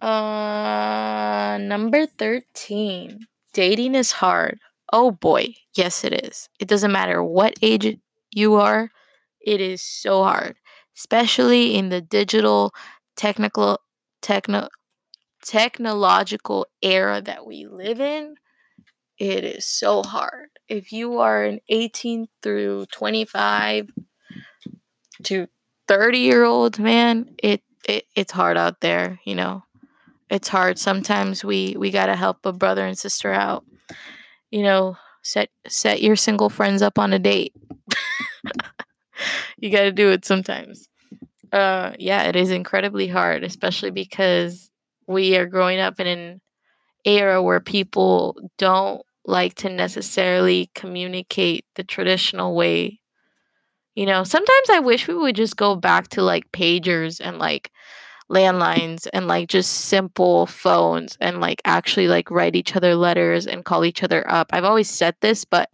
Uh 0.00 1.58
number 1.60 2.06
13. 2.06 3.20
Dating 3.52 3.94
is 3.94 4.12
hard. 4.12 4.58
Oh 4.92 5.10
boy, 5.10 5.54
yes 5.76 6.04
it 6.04 6.12
is. 6.24 6.48
It 6.58 6.68
doesn't 6.68 6.92
matter 6.92 7.22
what 7.22 7.54
age 7.62 7.98
you 8.32 8.54
are, 8.54 8.90
it 9.40 9.60
is 9.60 9.82
so 9.82 10.24
hard, 10.24 10.56
especially 10.96 11.74
in 11.76 11.88
the 11.90 12.00
digital 12.00 12.72
technical 13.16 13.78
techno 14.22 14.68
technological 15.42 16.66
era 16.82 17.20
that 17.22 17.46
we 17.46 17.66
live 17.66 18.00
in, 18.00 18.36
it 19.18 19.44
is 19.44 19.66
so 19.66 20.02
hard. 20.02 20.50
If 20.68 20.92
you 20.92 21.18
are 21.18 21.44
an 21.44 21.60
18 21.68 22.28
through 22.42 22.86
25 22.92 23.90
to 25.24 25.48
30 25.88 26.18
year 26.18 26.44
old 26.44 26.78
man, 26.78 27.34
it, 27.42 27.62
it 27.88 28.04
it's 28.14 28.32
hard 28.32 28.56
out 28.56 28.80
there, 28.80 29.20
you 29.24 29.34
know. 29.34 29.64
It's 30.30 30.48
hard. 30.48 30.78
Sometimes 30.78 31.44
we 31.44 31.76
we 31.78 31.90
got 31.90 32.06
to 32.06 32.16
help 32.16 32.46
a 32.46 32.52
brother 32.52 32.86
and 32.86 32.98
sister 32.98 33.32
out. 33.32 33.64
You 34.50 34.62
know, 34.62 34.96
set 35.22 35.50
set 35.68 36.02
your 36.02 36.16
single 36.16 36.50
friends 36.50 36.82
up 36.82 36.98
on 36.98 37.12
a 37.12 37.18
date. 37.18 37.54
you 39.58 39.70
got 39.70 39.82
to 39.82 39.92
do 39.92 40.10
it 40.10 40.24
sometimes. 40.24 40.88
Uh 41.52 41.92
yeah, 41.98 42.24
it 42.24 42.36
is 42.36 42.50
incredibly 42.50 43.08
hard, 43.08 43.44
especially 43.44 43.90
because 43.90 44.70
we 45.12 45.36
are 45.36 45.46
growing 45.46 45.80
up 45.80 46.00
in 46.00 46.06
an 46.06 46.40
era 47.04 47.42
where 47.42 47.60
people 47.60 48.36
don't 48.58 49.02
like 49.24 49.54
to 49.54 49.68
necessarily 49.68 50.70
communicate 50.74 51.64
the 51.76 51.84
traditional 51.84 52.54
way. 52.54 53.00
You 53.94 54.06
know, 54.06 54.24
sometimes 54.24 54.70
I 54.70 54.80
wish 54.80 55.06
we 55.06 55.14
would 55.14 55.36
just 55.36 55.56
go 55.56 55.76
back 55.76 56.08
to 56.08 56.22
like 56.22 56.50
pagers 56.52 57.20
and 57.22 57.38
like 57.38 57.70
landlines 58.30 59.06
and 59.12 59.28
like 59.28 59.48
just 59.48 59.70
simple 59.72 60.46
phones 60.46 61.18
and 61.20 61.40
like 61.40 61.60
actually 61.64 62.08
like 62.08 62.30
write 62.30 62.56
each 62.56 62.74
other 62.74 62.94
letters 62.94 63.46
and 63.46 63.64
call 63.64 63.84
each 63.84 64.02
other 64.02 64.28
up. 64.30 64.48
I've 64.52 64.64
always 64.64 64.88
said 64.88 65.14
this, 65.20 65.44
but 65.44 65.68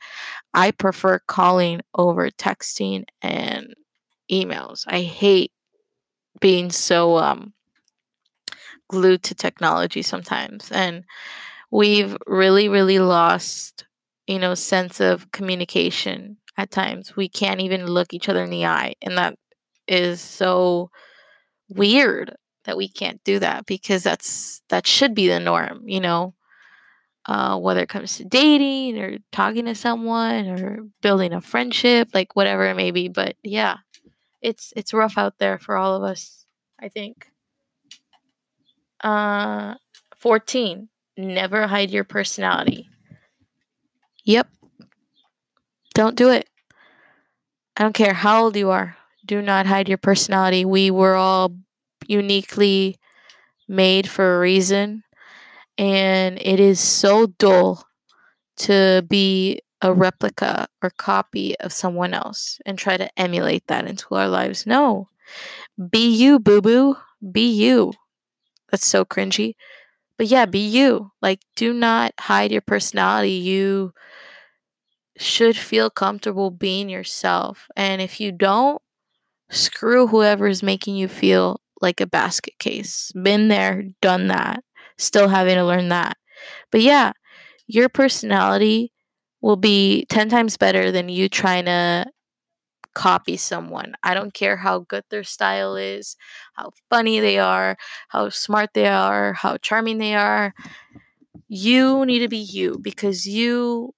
I 0.55 0.73
prefer 0.73 1.21
calling 1.29 1.81
over 1.95 2.31
texting 2.31 3.05
and 3.23 3.75
emails. 4.31 4.85
I 4.89 5.03
hate 5.03 5.53
being 6.41 6.71
so 6.71 7.19
um 7.19 7.53
glued 8.89 9.23
to 9.23 9.35
technology 9.35 10.03
sometimes 10.03 10.71
and 10.73 11.05
we've 11.71 12.17
really 12.27 12.69
really 12.69 12.99
lost 12.99 13.85
you 14.29 14.39
know 14.39 14.55
sense 14.55 15.01
of 15.01 15.33
communication 15.33 16.37
at 16.57 16.71
times. 16.71 17.17
We 17.17 17.29
can't 17.29 17.61
even 17.61 17.87
look 17.87 18.13
each 18.13 18.29
other 18.29 18.43
in 18.45 18.51
the 18.51 18.67
eye 18.67 18.95
and 19.03 19.17
that 19.17 19.37
is 19.87 20.21
so 20.21 20.91
weird 21.69 22.37
that 22.65 22.77
we 22.77 22.89
can't 22.89 23.23
do 23.25 23.39
that 23.39 23.65
because 23.67 24.03
that's 24.03 24.61
that 24.69 24.87
should 24.87 25.15
be 25.15 25.29
the 25.29 25.41
norm 25.41 25.83
you 25.87 26.01
know? 26.01 26.35
Uh, 27.27 27.59
whether 27.59 27.81
it 27.81 27.91
comes 27.91 28.17
to 28.17 28.25
dating 28.25 28.99
or 28.99 29.19
talking 29.33 29.67
to 29.67 29.75
someone 29.75 30.47
or 30.49 30.79
building 31.03 31.35
a 31.35 31.43
friendship 31.43 32.09
like 32.15 32.35
whatever 32.35 32.65
it 32.67 32.75
may 32.75 32.91
be 32.91 33.07
but 33.07 33.37
yeah 33.43 33.77
it's 34.41 34.73
it's 34.77 34.95
rough 34.95 35.19
out 35.19 35.37
there 35.39 35.59
for 35.59 35.77
all 35.77 35.95
of 35.95 36.03
us 36.03 36.47
i 36.81 36.89
think 36.89 37.31
uh, 39.03 39.75
14. 40.17 40.89
Never 41.17 41.67
hide 41.67 41.91
your 41.91 42.05
personality. 42.05 42.89
Yep. 44.25 44.49
Don't 45.95 46.17
do 46.17 46.31
it. 46.31 46.49
I 47.77 47.83
don't 47.83 47.95
care 47.95 48.15
how 48.15 48.45
old 48.45 48.57
you 48.57 48.71
are. 48.71 48.97
Do 49.25 49.43
not 49.43 49.67
hide 49.67 49.89
your 49.89 49.99
personality. 49.99 50.65
We 50.65 50.91
were 50.91 51.15
all 51.15 51.57
uniquely 52.07 52.99
made 53.69 54.09
for 54.09 54.37
a 54.37 54.41
reason. 54.41 55.05
And 55.77 56.39
it 56.41 56.61
is 56.61 56.81
so 56.81 57.27
dull 57.27 57.85
to 58.59 59.05
be 59.09 59.61
a 59.81 59.93
replica 59.93 60.67
or 60.83 60.91
copy 60.91 61.57
of 61.61 61.73
someone 61.73 62.15
else 62.15 62.59
and 62.67 62.77
try 62.77 62.97
to 62.97 63.11
emulate 63.19 63.67
that 63.69 63.87
into 63.87 64.15
our 64.15 64.29
lives. 64.29 64.67
No. 64.67 65.09
Be 65.91 66.09
you, 66.09 66.39
boo 66.39 66.61
boo. 66.61 66.97
Be 67.31 67.49
you. 67.49 67.93
That's 68.71 68.87
so 68.87 69.05
cringy. 69.05 69.55
But 70.19 70.29
yeah, 70.29 70.47
be 70.47 70.61
you. 70.61 71.13
Like, 71.23 71.41
do 71.57 71.73
not 71.73 72.15
hide 72.21 72.53
your 72.53 72.63
personality. 72.63 73.33
You 73.33 73.93
should 75.17 75.57
feel 75.57 75.91
comfortable 75.91 76.51
being 76.51 76.89
yourself. 76.89 77.67
And 77.77 78.01
if 78.01 78.21
you 78.21 78.33
don't, 78.33 78.81
screw 79.51 80.09
whoever 80.09 80.49
is 80.49 80.63
making 80.63 80.97
you 80.97 81.09
feel 81.09 81.61
like 81.83 82.01
a 82.01 82.07
basket 82.07 82.59
case. 82.59 83.13
Been 83.13 83.49
there, 83.49 83.85
done 84.03 84.29
that, 84.29 84.65
still 84.99 85.29
having 85.29 85.57
to 85.57 85.65
learn 85.65 85.89
that. 85.91 86.17
But 86.71 86.83
yeah, 86.83 87.13
your 87.67 87.89
personality 87.89 88.93
will 89.43 89.57
be 89.57 90.07
10 90.09 90.29
times 90.29 90.57
better 90.57 90.93
than 90.93 91.09
you 91.09 91.29
trying 91.29 91.67
to 91.67 92.07
copy 92.95 93.37
someone. 93.37 93.95
I 94.03 94.15
don't 94.15 94.35
care 94.35 94.57
how 94.57 94.81
good 94.81 95.05
their 95.11 95.25
style 95.25 95.77
is, 95.77 96.17
how 96.55 96.73
funny 96.91 97.21
they 97.21 97.39
are, 97.39 97.77
how 98.09 98.29
smart 98.31 98.71
they 98.75 98.87
are, 98.89 99.35
how 99.35 99.57
charming 99.59 99.99
they 99.99 100.15
are. 100.15 100.55
You 101.49 102.05
need 102.07 102.21
to 102.21 102.29
be 102.29 102.39
you 102.39 102.79
because 102.81 103.27
you, 103.27 103.95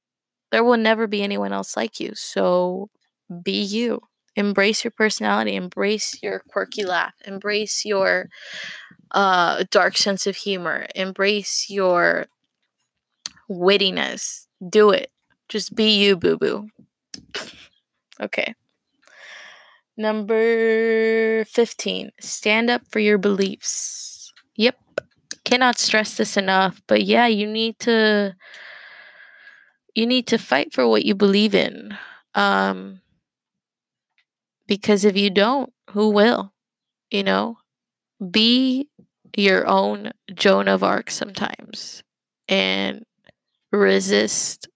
there 0.52 0.64
will 0.64 0.76
never 0.78 1.06
be 1.06 1.22
anyone 1.22 1.52
else 1.52 1.76
like 1.76 2.00
you. 2.00 2.12
So 2.14 2.90
be 3.42 3.60
you. 3.62 4.02
Embrace 4.36 4.84
your 4.84 4.92
personality, 4.92 5.56
embrace 5.56 6.22
your 6.22 6.40
quirky 6.48 6.84
laugh, 6.84 7.14
embrace 7.26 7.84
your 7.84 8.28
uh, 9.12 9.64
dark 9.70 9.96
sense 9.96 10.26
of 10.26 10.36
humor, 10.36 10.86
embrace 10.94 11.66
your 11.70 12.26
wittiness. 13.48 14.46
Do 14.66 14.90
it. 14.90 15.10
Just 15.48 15.74
be 15.74 15.98
you, 15.98 16.16
boo 16.16 16.36
boo. 16.38 16.68
Okay. 18.20 18.54
Number 20.00 21.44
15, 21.44 22.12
stand 22.20 22.70
up 22.70 22.80
for 22.88 23.00
your 23.00 23.18
beliefs. 23.18 24.32
Yep. 24.56 24.78
Cannot 25.44 25.78
stress 25.78 26.16
this 26.16 26.38
enough, 26.38 26.80
but 26.86 27.02
yeah, 27.04 27.26
you 27.26 27.46
need 27.46 27.78
to 27.80 28.34
you 29.94 30.06
need 30.06 30.26
to 30.28 30.38
fight 30.38 30.72
for 30.72 30.88
what 30.88 31.04
you 31.04 31.14
believe 31.14 31.54
in. 31.54 31.98
Um, 32.34 33.02
because 34.66 35.04
if 35.04 35.18
you 35.18 35.28
don't, 35.28 35.70
who 35.90 36.08
will? 36.08 36.54
You 37.10 37.22
know, 37.22 37.58
be 38.30 38.88
your 39.36 39.66
own 39.66 40.12
Joan 40.32 40.66
of 40.66 40.82
Arc 40.82 41.10
sometimes 41.10 42.02
and 42.48 43.04
resist 43.70 44.66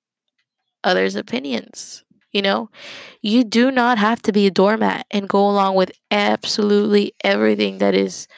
others' 0.83 1.17
opinions. 1.17 2.04
You 2.35 2.43
know, 2.43 2.71
you 3.23 3.45
do 3.45 3.71
not 3.71 3.99
have 3.99 4.21
to 4.23 4.33
be 4.33 4.47
a 4.47 4.53
doormat 4.53 5.07
and 5.11 5.29
go 5.29 5.49
along 5.49 5.77
with 5.77 5.93
absolutely 6.11 7.15
everything 7.25 7.79
that 7.79 7.95
is 7.95 8.29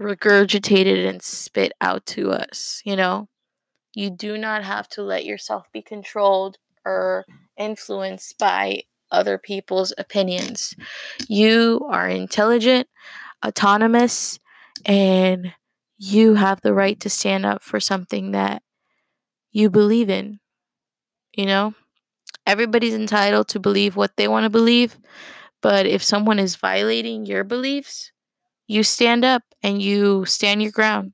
regurgitated 0.00 1.08
and 1.08 1.22
spit 1.22 1.72
out 1.80 2.06
to 2.06 2.32
us. 2.32 2.82
You 2.84 2.96
know, 2.96 3.28
you 3.94 4.10
do 4.10 4.38
not 4.38 4.64
have 4.64 4.88
to 4.90 5.02
let 5.02 5.24
yourself 5.24 5.66
be 5.72 5.82
controlled 5.82 6.58
or 6.84 7.26
influenced 7.58 8.38
by 8.38 8.82
other 9.10 9.38
people's 9.38 9.92
opinions. 9.98 10.74
You 11.28 11.86
are 11.90 12.08
intelligent, 12.08 12.88
autonomous, 13.44 14.38
and 14.86 15.54
you 15.98 16.34
have 16.34 16.60
the 16.62 16.74
right 16.74 16.98
to 17.00 17.10
stand 17.10 17.46
up 17.46 17.62
for 17.62 17.80
something 17.80 18.32
that 18.32 18.62
you 19.52 19.70
believe 19.70 20.10
in. 20.10 20.40
You 21.32 21.46
know, 21.46 21.74
everybody's 22.48 22.94
entitled 22.94 23.48
to 23.50 23.60
believe 23.60 23.96
what 23.96 24.16
they 24.16 24.28
want 24.28 24.44
to 24.44 24.50
believe, 24.50 24.98
but 25.62 25.86
if 25.86 26.02
someone 26.02 26.38
is 26.40 26.56
violating 26.56 27.26
your 27.26 27.44
beliefs, 27.44 28.12
you 28.68 28.82
stand 28.84 29.24
up 29.24 29.42
and 29.62 29.82
you 29.82 30.24
stand 30.26 30.62
your 30.62 30.72
ground 30.72 31.12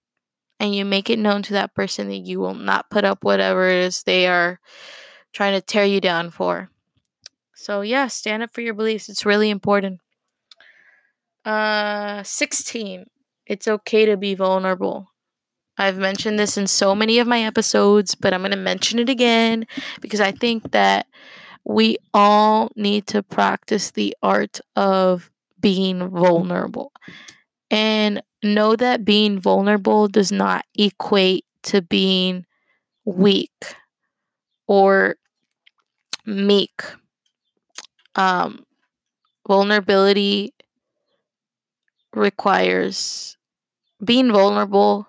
and 0.60 0.74
you 0.74 0.84
make 0.84 1.10
it 1.10 1.18
known 1.18 1.42
to 1.44 1.54
that 1.54 1.74
person 1.74 2.08
that 2.08 2.18
you 2.18 2.40
will 2.40 2.54
not 2.54 2.90
put 2.90 3.04
up 3.04 3.24
whatever 3.24 3.68
it 3.68 3.76
is 3.84 4.02
they 4.04 4.26
are 4.28 4.60
trying 5.32 5.54
to 5.54 5.60
tear 5.60 5.84
you 5.84 6.00
down 6.00 6.30
for. 6.30 6.70
So, 7.54 7.82
yeah, 7.82 8.08
stand 8.08 8.42
up 8.42 8.54
for 8.54 8.62
your 8.62 8.74
beliefs. 8.74 9.08
It's 9.08 9.26
really 9.26 9.50
important. 9.50 10.00
Uh 11.44 12.22
16. 12.22 13.06
It's 13.46 13.68
okay 13.68 14.06
to 14.06 14.16
be 14.16 14.34
vulnerable. 14.34 15.10
I've 15.76 15.98
mentioned 15.98 16.38
this 16.38 16.56
in 16.56 16.66
so 16.66 16.94
many 16.94 17.18
of 17.18 17.26
my 17.26 17.42
episodes, 17.42 18.14
but 18.14 18.32
I'm 18.32 18.40
going 18.42 18.52
to 18.52 18.56
mention 18.56 18.98
it 18.98 19.08
again 19.08 19.66
because 20.00 20.20
I 20.20 20.30
think 20.30 20.70
that 20.72 21.06
we 21.64 21.96
all 22.12 22.70
need 22.76 23.06
to 23.08 23.22
practice 23.22 23.90
the 23.90 24.16
art 24.22 24.60
of 24.76 25.30
being 25.60 26.08
vulnerable. 26.10 26.92
And 27.70 28.22
know 28.42 28.76
that 28.76 29.04
being 29.04 29.38
vulnerable 29.38 30.06
does 30.06 30.30
not 30.30 30.64
equate 30.76 31.44
to 31.64 31.80
being 31.82 32.44
weak 33.04 33.74
or 34.66 35.16
meek. 36.26 36.82
Um, 38.14 38.64
vulnerability 39.48 40.54
requires 42.14 43.36
being 44.04 44.30
vulnerable. 44.30 45.06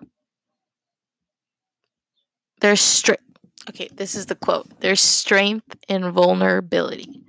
There's 2.66 2.80
strength. 2.80 3.22
Okay, 3.70 3.88
this 3.94 4.16
is 4.16 4.26
the 4.26 4.34
quote. 4.34 4.80
There's 4.80 5.00
strength 5.00 5.76
in 5.86 6.10
vulnerability. 6.10 7.22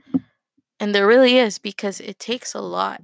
And 0.80 0.96
there 0.96 1.06
really 1.06 1.38
is 1.38 1.60
because 1.60 2.00
it 2.00 2.18
takes 2.18 2.56
a 2.56 2.60
lot 2.60 3.04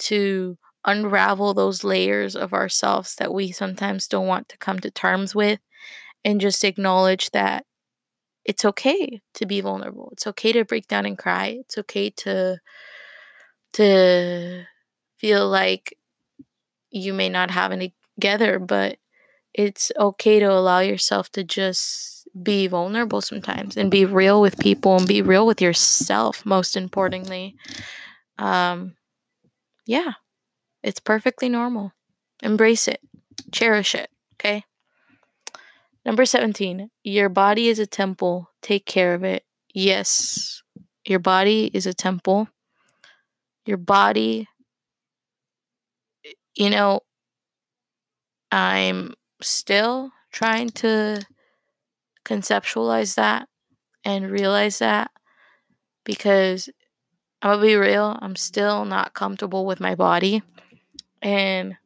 to 0.00 0.58
unravel 0.84 1.54
those 1.54 1.84
layers 1.84 2.34
of 2.34 2.52
ourselves 2.52 3.14
that 3.14 3.32
we 3.32 3.52
sometimes 3.52 4.08
don't 4.08 4.26
want 4.26 4.48
to 4.48 4.58
come 4.58 4.80
to 4.80 4.90
terms 4.90 5.36
with 5.36 5.60
and 6.24 6.40
just 6.40 6.64
acknowledge 6.64 7.30
that 7.30 7.64
it's 8.44 8.64
okay 8.64 9.22
to 9.34 9.46
be 9.46 9.60
vulnerable. 9.60 10.08
It's 10.10 10.26
okay 10.26 10.50
to 10.50 10.64
break 10.64 10.88
down 10.88 11.06
and 11.06 11.16
cry. 11.16 11.58
It's 11.60 11.78
okay 11.78 12.10
to 12.10 12.58
to 13.74 14.64
feel 15.16 15.48
like 15.48 15.96
you 16.90 17.14
may 17.14 17.28
not 17.28 17.52
have 17.52 17.70
any 17.70 17.94
together, 18.16 18.58
but 18.58 18.98
it's 19.54 19.92
okay 19.98 20.38
to 20.40 20.46
allow 20.46 20.80
yourself 20.80 21.30
to 21.32 21.44
just 21.44 22.28
be 22.42 22.66
vulnerable 22.66 23.20
sometimes 23.20 23.76
and 23.76 23.90
be 23.90 24.04
real 24.04 24.40
with 24.40 24.58
people 24.58 24.96
and 24.96 25.06
be 25.06 25.20
real 25.20 25.46
with 25.46 25.60
yourself 25.60 26.46
most 26.46 26.76
importantly. 26.76 27.56
Um 28.38 28.94
yeah. 29.86 30.12
It's 30.82 31.00
perfectly 31.00 31.48
normal. 31.48 31.92
Embrace 32.42 32.88
it. 32.88 33.00
Cherish 33.52 33.94
it, 33.94 34.10
okay? 34.34 34.64
Number 36.04 36.24
17. 36.24 36.90
Your 37.04 37.28
body 37.28 37.68
is 37.68 37.78
a 37.78 37.86
temple. 37.86 38.50
Take 38.62 38.86
care 38.86 39.14
of 39.14 39.22
it. 39.22 39.44
Yes. 39.72 40.62
Your 41.04 41.20
body 41.20 41.70
is 41.72 41.86
a 41.86 41.94
temple. 41.94 42.48
Your 43.66 43.76
body 43.76 44.48
you 46.54 46.70
know, 46.70 47.00
I'm 48.50 49.14
still 49.42 50.12
trying 50.32 50.70
to 50.70 51.26
conceptualize 52.24 53.14
that 53.16 53.48
and 54.04 54.30
realize 54.30 54.78
that 54.78 55.10
because 56.04 56.68
I'm 57.40 57.52
gonna 57.52 57.62
be 57.62 57.76
real, 57.76 58.18
I'm 58.20 58.36
still 58.36 58.84
not 58.84 59.14
comfortable 59.14 59.66
with 59.66 59.80
my 59.80 59.94
body. 59.94 60.42
And 61.20 61.76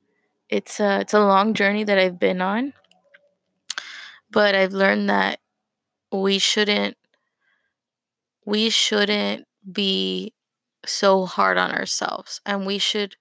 it's 0.49 0.81
a 0.81 1.01
it's 1.01 1.15
a 1.15 1.21
long 1.21 1.55
journey 1.55 1.85
that 1.85 1.99
I've 1.99 2.19
been 2.19 2.41
on. 2.41 2.73
But 4.31 4.55
I've 4.55 4.73
learned 4.73 5.09
that 5.09 5.41
we 6.13 6.39
shouldn't 6.39 6.97
we 8.45 8.71
shouldn't 8.71 9.47
be 9.71 10.33
so 10.85 11.27
hard 11.27 11.59
on 11.59 11.73
ourselves 11.73 12.41
and 12.47 12.65
we 12.65 12.79
should 12.79 13.17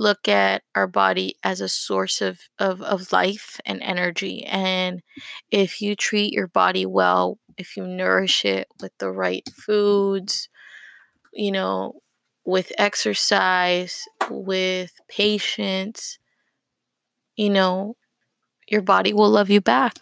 look 0.00 0.28
at 0.28 0.62
our 0.74 0.86
body 0.86 1.36
as 1.44 1.60
a 1.60 1.68
source 1.68 2.22
of, 2.22 2.40
of, 2.58 2.80
of 2.80 3.12
life 3.12 3.60
and 3.66 3.82
energy. 3.82 4.46
And 4.46 5.02
if 5.50 5.82
you 5.82 5.94
treat 5.94 6.32
your 6.32 6.46
body 6.46 6.86
well, 6.86 7.38
if 7.58 7.76
you 7.76 7.86
nourish 7.86 8.46
it 8.46 8.68
with 8.80 8.92
the 8.96 9.10
right 9.10 9.46
foods, 9.54 10.48
you 11.34 11.52
know, 11.52 12.00
with 12.46 12.72
exercise, 12.78 14.06
with 14.30 14.92
patience, 15.06 16.18
you 17.36 17.50
know, 17.50 17.94
your 18.66 18.80
body 18.80 19.12
will 19.12 19.28
love 19.28 19.50
you 19.50 19.60
back. 19.60 19.96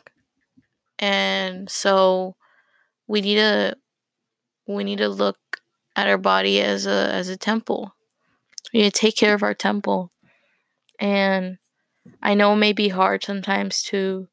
And 1.01 1.69
so 1.69 2.37
we 3.09 3.21
need 3.21 3.37
to 3.37 3.77
we 4.69 4.85
need 4.85 4.99
to 4.99 5.09
look 5.09 5.39
at 5.97 6.07
our 6.07 6.19
body 6.19 6.61
as 6.61 6.87
a 6.87 7.11
as 7.13 7.29
a 7.29 7.37
temple 7.37 7.95
we 8.73 8.81
need 8.83 8.93
to 8.95 9.01
take 9.01 9.17
care 9.17 9.35
of 9.35 9.43
our 9.43 9.55
temple. 9.55 10.11
And 11.01 11.59
I 12.23 12.35
know 12.35 12.53
it 12.53 12.57
may 12.57 12.73
be 12.73 12.89
hard 12.89 13.25
sometimes 13.25 13.83
to 13.85 14.29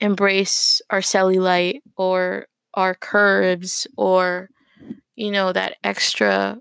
embrace 0.00 0.80
our 0.90 1.00
cellulite 1.00 1.80
or 1.96 2.46
our 2.74 2.94
curves 2.94 3.86
or, 3.96 4.50
you 5.16 5.30
know, 5.30 5.52
that 5.52 5.76
extra 5.82 6.58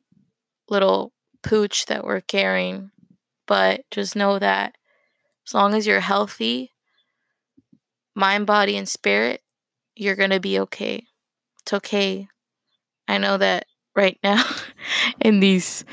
little 0.70 1.14
pooch 1.44 1.86
that 1.86 2.04
we're 2.04 2.22
carrying. 2.22 2.92
But 3.46 3.82
just 3.92 4.16
know 4.16 4.40
that 4.40 4.74
as 5.48 5.54
long 5.54 5.74
as 5.74 5.88
you're 5.88 6.02
healthy, 6.02 6.74
mind, 8.16 8.46
body, 8.46 8.76
and 8.76 8.88
spirit, 8.88 9.42
you're 9.96 10.16
going 10.16 10.32
to 10.32 10.40
be 10.40 10.60
okay. 10.60 11.06
It's 11.62 11.74
okay. 11.74 12.28
I 13.08 13.18
know 13.18 13.38
that 13.38 13.66
right 13.96 14.18
now 14.24 14.44
in 15.22 15.40
these 15.40 15.86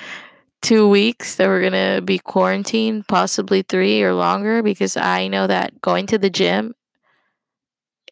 two 0.64 0.88
weeks 0.88 1.34
that 1.36 1.46
we're 1.46 1.60
going 1.60 1.96
to 1.96 2.00
be 2.00 2.18
quarantined, 2.18 3.06
possibly 3.06 3.60
three 3.60 4.02
or 4.02 4.14
longer, 4.14 4.62
because 4.62 4.96
I 4.96 5.28
know 5.28 5.46
that 5.46 5.78
going 5.82 6.06
to 6.06 6.16
the 6.16 6.30
gym 6.30 6.74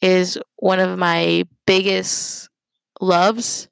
is 0.03 0.39
one 0.57 0.79
of 0.79 0.99
my 0.99 1.45
biggest 1.67 2.51
loves. 3.01 3.69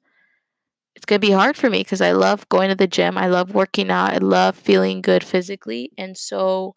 It's 0.95 1.05
going 1.05 1.21
to 1.21 1.27
be 1.27 1.31
hard 1.31 1.57
for 1.57 1.69
me 1.69 1.81
because 1.81 2.01
I 2.01 2.13
love 2.13 2.49
going 2.49 2.69
to 2.69 2.75
the 2.75 2.87
gym. 2.87 3.19
I 3.19 3.27
love 3.27 3.53
working 3.53 3.91
out. 3.91 4.15
I 4.15 4.17
love 4.17 4.55
feeling 4.55 5.01
good 5.01 5.23
physically. 5.23 5.91
And 5.95 6.17
so 6.17 6.73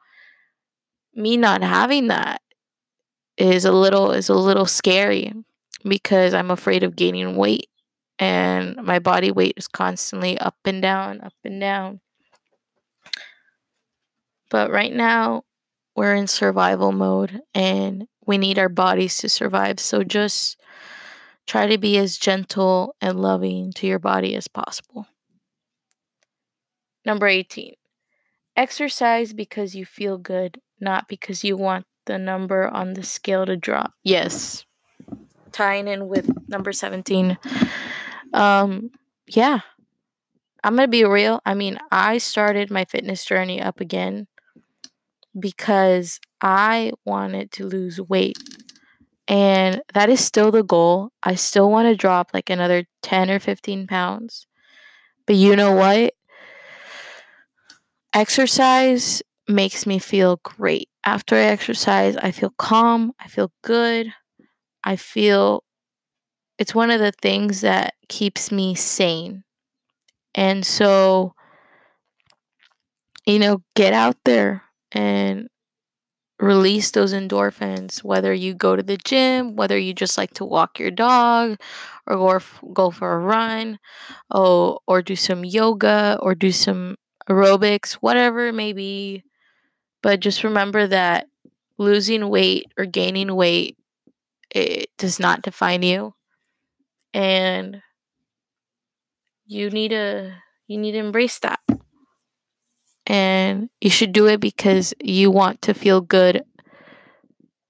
me 1.15 1.39
not 1.39 1.63
having 1.63 2.09
that 2.09 2.43
is 3.39 3.65
a 3.65 3.73
little 3.73 4.13
is 4.13 4.29
a 4.29 4.35
little 4.35 4.67
scary 4.67 5.33
because 5.83 6.35
I'm 6.35 6.51
afraid 6.51 6.83
of 6.83 6.97
gaining 6.97 7.35
weight 7.35 7.69
and 8.19 8.77
my 8.77 8.99
body 8.99 9.31
weight 9.31 9.55
is 9.57 9.69
constantly 9.69 10.39
up 10.39 10.57
and 10.65 10.81
down, 10.81 11.21
up 11.21 11.35
and 11.45 11.61
down. 11.61 12.01
But 14.51 14.71
right 14.71 14.93
now, 14.93 15.45
we're 15.97 16.15
in 16.15 16.27
survival 16.27 16.93
mode 16.93 17.41
and 17.55 18.07
we 18.27 18.39
need 18.39 18.59
our 18.59 18.69
bodies 18.69 19.19
to 19.19 19.29
survive. 19.29 19.81
So 19.81 20.05
just 20.05 20.61
try 21.47 21.67
to 21.67 21.79
be 21.79 21.99
as 21.99 22.17
gentle 22.17 22.95
and 23.01 23.21
loving 23.21 23.73
to 23.75 23.87
your 23.87 23.99
body 23.99 24.35
as 24.35 24.49
possible. 24.49 25.07
Number 27.05 27.27
18. 27.27 27.75
Exercise 28.57 29.33
because 29.33 29.75
you 29.75 29.85
feel 29.85 30.17
good, 30.17 30.61
not 30.81 31.09
because 31.09 31.45
you 31.45 31.57
want 31.57 31.87
the 32.07 32.19
number 32.19 32.69
on 32.69 32.95
the 32.95 33.03
scale 33.03 33.45
to 33.47 33.57
drop. 33.57 33.93
Yes. 34.03 34.65
tying 35.53 35.87
in 35.89 36.09
with 36.09 36.31
number 36.49 36.73
17. 36.73 37.39
Um, 38.35 38.91
yeah. 39.29 39.61
I'm 40.63 40.77
to 40.77 40.89
be 40.89 41.05
real. 41.05 41.41
I 41.47 41.55
mean, 41.55 41.79
I 41.91 42.19
started 42.19 42.71
my 42.71 42.85
fitness 42.85 43.25
journey 43.25 43.61
up 43.61 43.81
again 43.81 44.27
because 45.39 46.21
I 46.41 46.93
wanted 47.05 47.51
to 47.53 47.67
lose 47.67 48.01
weight. 48.01 48.39
And 49.27 49.83
that 49.95 50.11
is 50.11 50.25
still 50.25 50.51
the 50.51 50.63
goal. 50.63 51.11
I 51.23 51.35
still 51.35 51.71
want 51.71 51.89
to 51.89 51.97
drop 51.97 52.31
like 52.35 52.51
another 52.51 52.85
10 53.03 53.31
or 53.31 53.39
15 53.39 53.87
pounds. 53.87 54.47
But 55.27 55.37
you 55.37 55.57
know 55.57 55.73
what? 55.75 56.15
Exercise 58.15 59.23
makes 59.49 59.87
me 59.87 59.99
feel 59.99 60.41
great. 60.43 60.89
After 61.05 61.37
I 61.37 61.45
exercise, 61.45 62.17
I 62.17 62.31
feel 62.31 62.53
calm, 62.57 63.13
I 63.19 63.29
feel 63.29 63.51
good. 63.63 64.13
I 64.83 64.97
feel 64.97 65.65
it's 66.59 66.75
one 66.75 66.91
of 66.91 67.01
the 67.01 67.13
things 67.23 67.61
that 67.63 67.95
keeps 68.09 68.53
me 68.53 68.75
sane. 68.75 69.45
And 70.35 70.65
so, 70.67 71.35
you 73.27 73.39
know, 73.39 73.63
get 73.75 73.93
out 73.93 74.17
there 74.25 74.63
and 74.93 75.49
release 76.41 76.91
those 76.91 77.15
endorphins, 77.15 78.05
whether 78.05 78.35
you 78.35 78.55
go 78.55 78.77
to 78.77 78.83
the 78.83 78.99
gym, 78.99 79.57
whether 79.57 79.79
you 79.79 79.95
just 79.95 80.19
like 80.19 80.35
to 80.35 80.45
walk 80.45 80.79
your 80.79 80.91
dog 80.91 81.59
or 82.07 82.17
go, 82.17 82.41
go 82.73 82.91
for 82.91 83.15
a 83.15 83.19
run, 83.19 83.79
or, 84.31 84.81
or 84.87 85.03
do 85.03 85.17
some 85.17 85.45
yoga 85.45 86.19
or 86.23 86.35
do 86.35 86.53
some 86.53 86.97
aerobics, 87.29 87.95
whatever 87.95 88.49
it 88.49 88.55
may 88.55 88.73
be. 88.73 89.25
But 90.03 90.21
just 90.21 90.45
remember 90.45 90.87
that 90.89 91.29
losing 91.79 92.29
weight 92.29 92.67
or 92.79 92.87
gaining 92.87 93.35
weight 93.35 93.77
it 94.51 94.91
does 94.99 95.21
not 95.21 95.43
define 95.43 95.83
you 95.83 96.15
and 97.15 97.81
you 99.47 99.71
need 99.71 99.89
to 99.89 100.35
you 100.67 100.77
need 100.77 100.93
to 100.93 100.99
embrace 100.99 101.39
that 101.39 101.61
and 103.07 103.69
you 103.81 103.91
should 103.91 104.13
do 104.13 104.27
it 104.27 104.41
because 104.41 104.95
you 105.03 105.31
want 105.31 105.63
to 105.63 105.75
feel 105.75 106.01
good 106.01 106.43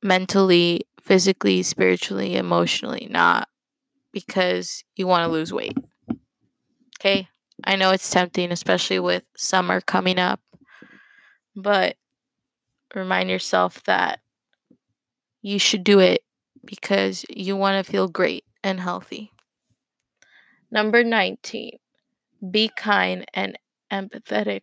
mentally, 0.02 0.86
physically, 1.02 1.62
spiritually, 1.62 2.36
emotionally, 2.36 3.08
not 3.10 3.48
because 4.12 4.84
you 4.94 5.06
want 5.06 5.26
to 5.26 5.32
lose 5.32 5.52
weight. 5.52 5.76
Okay? 7.00 7.28
I 7.64 7.76
know 7.76 7.90
it's 7.90 8.08
tempting, 8.08 8.52
especially 8.52 9.00
with 9.00 9.24
summer 9.36 9.80
coming 9.80 10.18
up, 10.18 10.40
but 11.56 11.96
remind 12.94 13.28
yourself 13.28 13.82
that 13.84 14.20
you 15.42 15.58
should 15.58 15.82
do 15.82 15.98
it 15.98 16.22
because 16.64 17.24
you 17.28 17.56
want 17.56 17.84
to 17.84 17.90
feel 17.90 18.08
great 18.08 18.44
and 18.62 18.80
healthy. 18.80 19.33
Number 20.74 21.04
19, 21.04 21.78
be 22.50 22.68
kind 22.76 23.24
and 23.32 23.56
empathetic 23.92 24.62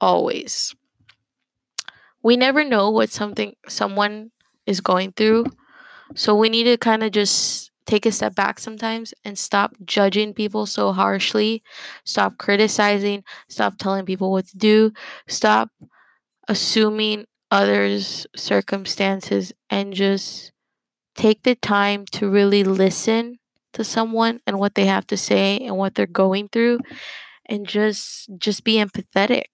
always. 0.00 0.74
We 2.22 2.38
never 2.38 2.64
know 2.64 2.88
what 2.88 3.10
something 3.10 3.56
someone 3.68 4.30
is 4.64 4.80
going 4.80 5.12
through. 5.12 5.44
So 6.14 6.34
we 6.34 6.48
need 6.48 6.64
to 6.64 6.78
kind 6.78 7.02
of 7.02 7.12
just 7.12 7.72
take 7.84 8.06
a 8.06 8.12
step 8.12 8.34
back 8.34 8.58
sometimes 8.58 9.12
and 9.22 9.38
stop 9.38 9.74
judging 9.84 10.32
people 10.32 10.64
so 10.64 10.92
harshly. 10.92 11.62
Stop 12.04 12.38
criticizing, 12.38 13.22
stop 13.48 13.76
telling 13.76 14.06
people 14.06 14.30
what 14.30 14.46
to 14.46 14.56
do, 14.56 14.92
stop 15.28 15.68
assuming 16.48 17.26
others' 17.50 18.26
circumstances 18.34 19.52
and 19.68 19.92
just 19.92 20.52
take 21.14 21.42
the 21.42 21.54
time 21.54 22.06
to 22.12 22.30
really 22.30 22.64
listen 22.64 23.39
to 23.72 23.84
someone 23.84 24.40
and 24.46 24.58
what 24.58 24.74
they 24.74 24.86
have 24.86 25.06
to 25.08 25.16
say 25.16 25.58
and 25.58 25.76
what 25.76 25.94
they're 25.94 26.06
going 26.06 26.48
through 26.48 26.80
and 27.46 27.66
just 27.66 28.30
just 28.38 28.64
be 28.64 28.76
empathetic 28.76 29.46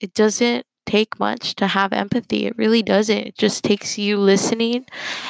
it 0.00 0.14
doesn't 0.14 0.66
take 0.86 1.18
much 1.18 1.54
to 1.56 1.68
have 1.68 1.92
empathy. 1.92 2.46
It 2.46 2.58
really 2.58 2.82
doesn't. 2.82 3.16
It 3.16 3.38
just 3.38 3.64
takes 3.64 3.98
you 3.98 4.18
listening 4.18 4.84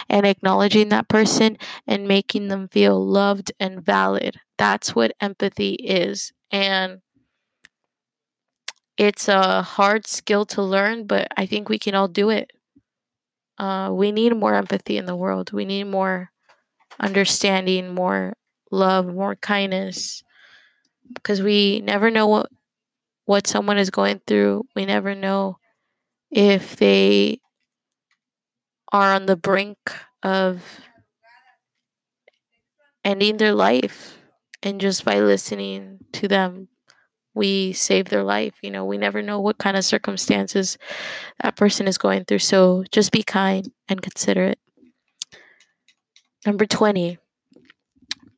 and 0.08 0.26
acknowledging 0.26 0.88
that 0.88 1.08
person 1.08 1.58
and 1.86 2.08
making 2.08 2.48
them 2.48 2.68
feel 2.68 3.04
loved 3.04 3.52
and 3.60 3.84
valid. 3.84 4.40
That's 4.58 4.94
what 4.94 5.12
empathy 5.20 5.74
is. 5.74 6.32
And 6.50 7.00
it's 8.96 9.28
a 9.28 9.62
hard 9.62 10.06
skill 10.06 10.44
to 10.46 10.62
learn, 10.62 11.06
but 11.06 11.28
I 11.36 11.46
think 11.46 11.68
we 11.68 11.78
can 11.78 11.94
all 11.94 12.08
do 12.08 12.30
it. 12.30 12.50
Uh, 13.58 13.90
we 13.92 14.10
need 14.12 14.36
more 14.36 14.54
empathy 14.54 14.96
in 14.96 15.06
the 15.06 15.16
world. 15.16 15.52
We 15.52 15.64
need 15.64 15.84
more 15.84 16.31
understanding, 17.00 17.94
more 17.94 18.34
love, 18.70 19.06
more 19.06 19.36
kindness, 19.36 20.22
because 21.14 21.42
we 21.42 21.80
never 21.82 22.10
know 22.10 22.26
what 22.26 22.50
what 23.26 23.46
someone 23.46 23.78
is 23.78 23.90
going 23.90 24.20
through. 24.26 24.64
We 24.76 24.86
never 24.86 25.14
know 25.14 25.58
if 26.30 26.76
they 26.76 27.40
are 28.92 29.12
on 29.14 29.26
the 29.26 29.36
brink 29.36 29.78
of 30.22 30.62
ending 33.04 33.36
their 33.36 33.52
life. 33.54 34.18
And 34.62 34.80
just 34.80 35.04
by 35.04 35.18
listening 35.20 35.98
to 36.12 36.28
them, 36.28 36.68
we 37.34 37.72
save 37.72 38.06
their 38.06 38.24
life. 38.24 38.54
You 38.62 38.70
know, 38.70 38.84
we 38.84 38.98
never 38.98 39.22
know 39.22 39.40
what 39.40 39.58
kind 39.58 39.76
of 39.76 39.84
circumstances 39.84 40.78
that 41.42 41.56
person 41.56 41.88
is 41.88 41.98
going 41.98 42.24
through. 42.24 42.40
So 42.40 42.84
just 42.92 43.12
be 43.12 43.22
kind 43.22 43.72
and 43.88 44.02
considerate. 44.02 44.58
Number 46.44 46.66
20, 46.66 47.18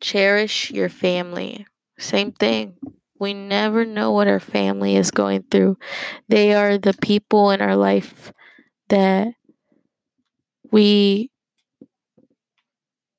cherish 0.01 0.71
your 0.71 0.89
family. 0.89 1.67
Same 1.99 2.33
thing. 2.33 2.77
We 3.19 3.33
never 3.33 3.85
know 3.85 4.13
what 4.13 4.29
our 4.29 4.41
family 4.41 4.97
is 4.97 5.11
going 5.11 5.45
through. 5.51 5.79
They 6.29 6.53
are 6.53 6.77
the 6.77 6.95
people 7.01 7.51
in 7.51 7.63
our 7.63 7.77
life 7.77 8.33
that 8.89 9.29
we, 10.71 11.31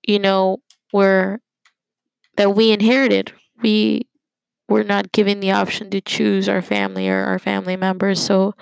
you 0.07 0.19
know, 0.19 0.57
were, 0.93 1.39
that 2.37 2.55
we 2.55 2.71
inherited. 2.71 3.33
We 3.63 4.07
were 4.67 4.83
not 4.83 5.11
given 5.11 5.39
the 5.39 5.51
option 5.51 5.89
to 5.91 6.01
choose 6.01 6.47
our 6.47 6.61
family 6.61 7.09
or 7.09 7.23
our 7.23 7.39
family 7.39 7.77
members. 7.77 8.21
So 8.21 8.53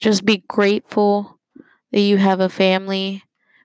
just 0.00 0.24
be 0.24 0.44
grateful 0.48 1.38
that 1.92 2.00
you 2.00 2.16
have 2.16 2.40
a 2.40 2.48
family, 2.48 3.22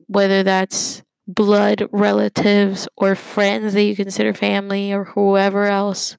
whether 0.07 0.43
that's 0.43 1.03
blood 1.29 1.87
relatives 1.91 2.87
or 2.97 3.13
friends 3.13 3.73
that 3.73 3.83
you 3.83 3.95
consider 3.95 4.33
family 4.33 4.91
or 4.91 5.03
whoever 5.05 5.65
else 5.65 6.17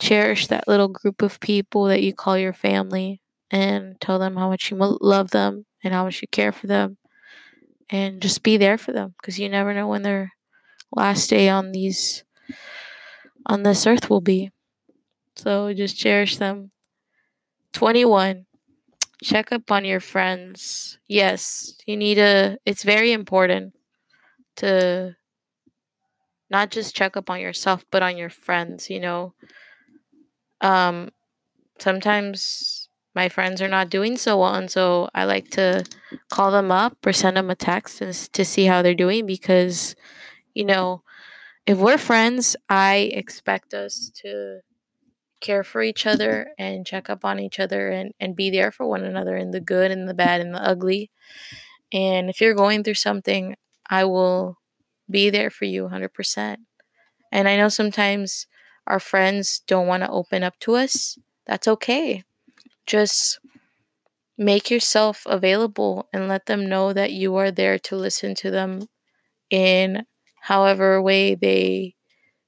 cherish 0.00 0.46
that 0.46 0.68
little 0.68 0.86
group 0.86 1.20
of 1.20 1.40
people 1.40 1.86
that 1.86 2.02
you 2.02 2.14
call 2.14 2.38
your 2.38 2.52
family 2.52 3.20
and 3.50 4.00
tell 4.00 4.20
them 4.20 4.36
how 4.36 4.48
much 4.48 4.70
you 4.70 4.76
love 4.78 5.30
them 5.32 5.66
and 5.82 5.92
how 5.92 6.04
much 6.04 6.22
you 6.22 6.28
care 6.30 6.52
for 6.52 6.68
them 6.68 6.96
and 7.90 8.22
just 8.22 8.44
be 8.44 8.56
there 8.56 8.78
for 8.78 8.92
them 8.92 9.14
because 9.20 9.38
you 9.38 9.48
never 9.48 9.74
know 9.74 9.88
when 9.88 10.02
their 10.02 10.32
last 10.94 11.28
day 11.28 11.48
on 11.48 11.72
these 11.72 12.22
on 13.46 13.62
this 13.62 13.86
earth 13.86 14.08
will 14.08 14.20
be. 14.20 14.50
So 15.36 15.74
just 15.74 15.98
cherish 15.98 16.36
them. 16.36 16.70
21 17.72 18.46
check 19.24 19.50
up 19.50 19.72
on 19.72 19.84
your 19.84 20.00
friends. 20.00 20.98
Yes 21.08 21.76
you 21.84 21.96
need 21.96 22.18
a, 22.18 22.58
it's 22.64 22.84
very 22.84 23.10
important 23.10 23.74
to 24.56 25.16
not 26.50 26.70
just 26.70 26.94
check 26.94 27.16
up 27.16 27.30
on 27.30 27.40
yourself 27.40 27.84
but 27.90 28.02
on 28.02 28.16
your 28.16 28.30
friends 28.30 28.90
you 28.90 29.00
know 29.00 29.34
um, 30.60 31.10
sometimes 31.78 32.88
my 33.14 33.28
friends 33.28 33.62
are 33.62 33.68
not 33.68 33.90
doing 33.90 34.16
so 34.16 34.38
well, 34.38 34.54
and 34.54 34.70
so 34.70 35.08
I 35.14 35.24
like 35.24 35.50
to 35.52 35.84
call 36.30 36.50
them 36.50 36.70
up 36.70 36.98
or 37.06 37.12
send 37.12 37.36
them 37.36 37.50
a 37.50 37.54
text 37.54 37.98
to 38.32 38.44
see 38.44 38.64
how 38.64 38.82
they're 38.82 38.94
doing 38.94 39.26
because, 39.26 39.94
you 40.54 40.64
know, 40.64 41.02
if 41.66 41.78
we're 41.78 41.98
friends, 41.98 42.56
I 42.68 43.10
expect 43.12 43.74
us 43.74 44.10
to 44.22 44.60
care 45.40 45.64
for 45.64 45.82
each 45.82 46.06
other 46.06 46.48
and 46.58 46.86
check 46.86 47.10
up 47.10 47.24
on 47.24 47.38
each 47.40 47.60
other 47.60 47.90
and, 47.90 48.12
and 48.20 48.36
be 48.36 48.50
there 48.50 48.72
for 48.72 48.86
one 48.86 49.04
another 49.04 49.36
in 49.36 49.50
the 49.52 49.60
good 49.60 49.90
and 49.90 50.08
the 50.08 50.14
bad 50.14 50.40
and 50.40 50.54
the 50.54 50.62
ugly. 50.62 51.10
And 51.92 52.30
if 52.30 52.40
you're 52.40 52.54
going 52.54 52.84
through 52.84 52.94
something, 52.94 53.56
I 53.90 54.04
will 54.04 54.58
be 55.10 55.30
there 55.30 55.50
for 55.50 55.64
you 55.64 55.84
100%. 55.84 56.60
And 57.32 57.48
I 57.48 57.56
know 57.56 57.68
sometimes 57.68 58.46
our 58.86 59.00
friends 59.00 59.62
don't 59.66 59.86
want 59.86 60.02
to 60.02 60.10
open 60.10 60.42
up 60.42 60.58
to 60.60 60.74
us, 60.76 61.18
that's 61.46 61.68
okay. 61.68 62.24
Just 62.86 63.40
make 64.36 64.70
yourself 64.70 65.22
available 65.26 66.08
and 66.12 66.28
let 66.28 66.46
them 66.46 66.68
know 66.68 66.92
that 66.92 67.12
you 67.12 67.36
are 67.36 67.50
there 67.50 67.78
to 67.78 67.96
listen 67.96 68.34
to 68.34 68.50
them 68.50 68.88
in 69.50 70.06
however 70.42 71.00
way 71.02 71.34
they 71.34 71.94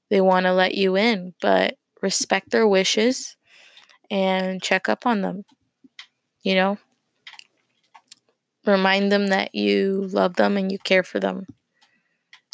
they 0.09 0.21
want 0.21 0.45
to 0.45 0.53
let 0.53 0.75
you 0.75 0.95
in, 0.97 1.33
but 1.41 1.75
respect 2.01 2.51
their 2.51 2.67
wishes 2.67 3.37
and 4.11 4.61
check 4.61 4.89
up 4.89 5.05
on 5.05 5.21
them. 5.21 5.43
You 6.43 6.55
know? 6.55 6.77
Remind 8.67 9.11
them 9.11 9.27
that 9.29 9.55
you 9.55 10.07
love 10.11 10.35
them 10.35 10.57
and 10.57 10.71
you 10.71 10.77
care 10.79 11.03
for 11.03 11.19
them. 11.19 11.47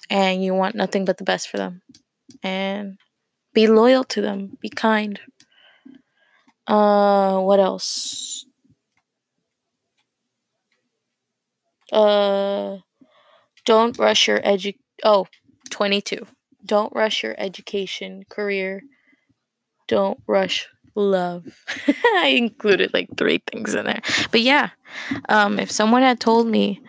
and 0.10 0.44
you 0.44 0.54
want 0.54 0.76
nothing 0.76 1.06
but 1.06 1.18
the 1.18 1.24
best 1.24 1.50
for 1.50 1.58
them. 1.58 1.82
And 2.44 2.98
be 3.54 3.68
loyal 3.68 4.04
to 4.06 4.22
them, 4.22 4.58
be 4.62 4.70
kind. 4.70 5.20
Uh, 6.68 7.40
what 7.42 7.60
else? 7.60 8.46
Uh, 11.92 12.78
don't 13.66 13.98
rush 14.00 14.28
your 14.28 14.40
edu. 14.42 14.76
Oh, 15.04 15.28
22. 15.70 16.28
Don't 16.66 16.94
rush 16.96 17.24
your 17.24 17.36
education, 17.40 18.24
career. 18.30 18.84
Don't 19.88 20.20
rush 20.28 20.68
love. 20.96 21.46
I 22.16 22.36
included 22.38 22.94
like 22.94 23.10
three 23.18 23.42
things 23.52 23.74
in 23.74 23.86
there. 23.86 24.02
But 24.32 24.42
yeah, 24.42 24.70
um, 25.30 25.60
if 25.60 25.72
someone 25.72 26.02
had 26.02 26.20
told 26.20 26.48
me 26.48 26.82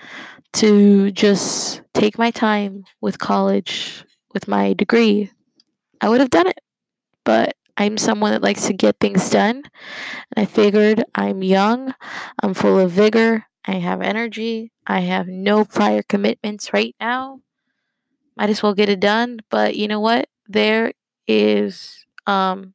to 0.54 1.10
just 1.10 1.82
take 1.94 2.18
my 2.18 2.30
time 2.30 2.84
with 3.00 3.18
college, 3.18 4.04
with 4.32 4.48
my 4.48 4.72
degree, 4.72 5.30
I 6.00 6.08
would 6.08 6.20
have 6.20 6.30
done 6.30 6.46
it. 6.46 6.60
But 7.24 7.56
I'm 7.76 7.98
someone 7.98 8.32
that 8.32 8.42
likes 8.42 8.66
to 8.66 8.72
get 8.72 9.00
things 9.00 9.30
done. 9.30 9.62
And 10.36 10.42
I 10.42 10.44
figured 10.44 11.04
I'm 11.14 11.42
young, 11.42 11.94
I'm 12.42 12.54
full 12.54 12.78
of 12.78 12.90
vigor, 12.90 13.46
I 13.64 13.72
have 13.72 14.00
energy, 14.00 14.72
I 14.86 15.00
have 15.00 15.26
no 15.26 15.64
prior 15.64 16.02
commitments 16.02 16.72
right 16.72 16.94
now. 17.00 17.40
Might 18.36 18.50
as 18.50 18.62
well 18.62 18.74
get 18.74 18.88
it 18.88 19.00
done. 19.00 19.40
But 19.50 19.76
you 19.76 19.88
know 19.88 20.00
what? 20.00 20.28
There 20.46 20.92
is 21.26 22.04
um, 22.26 22.74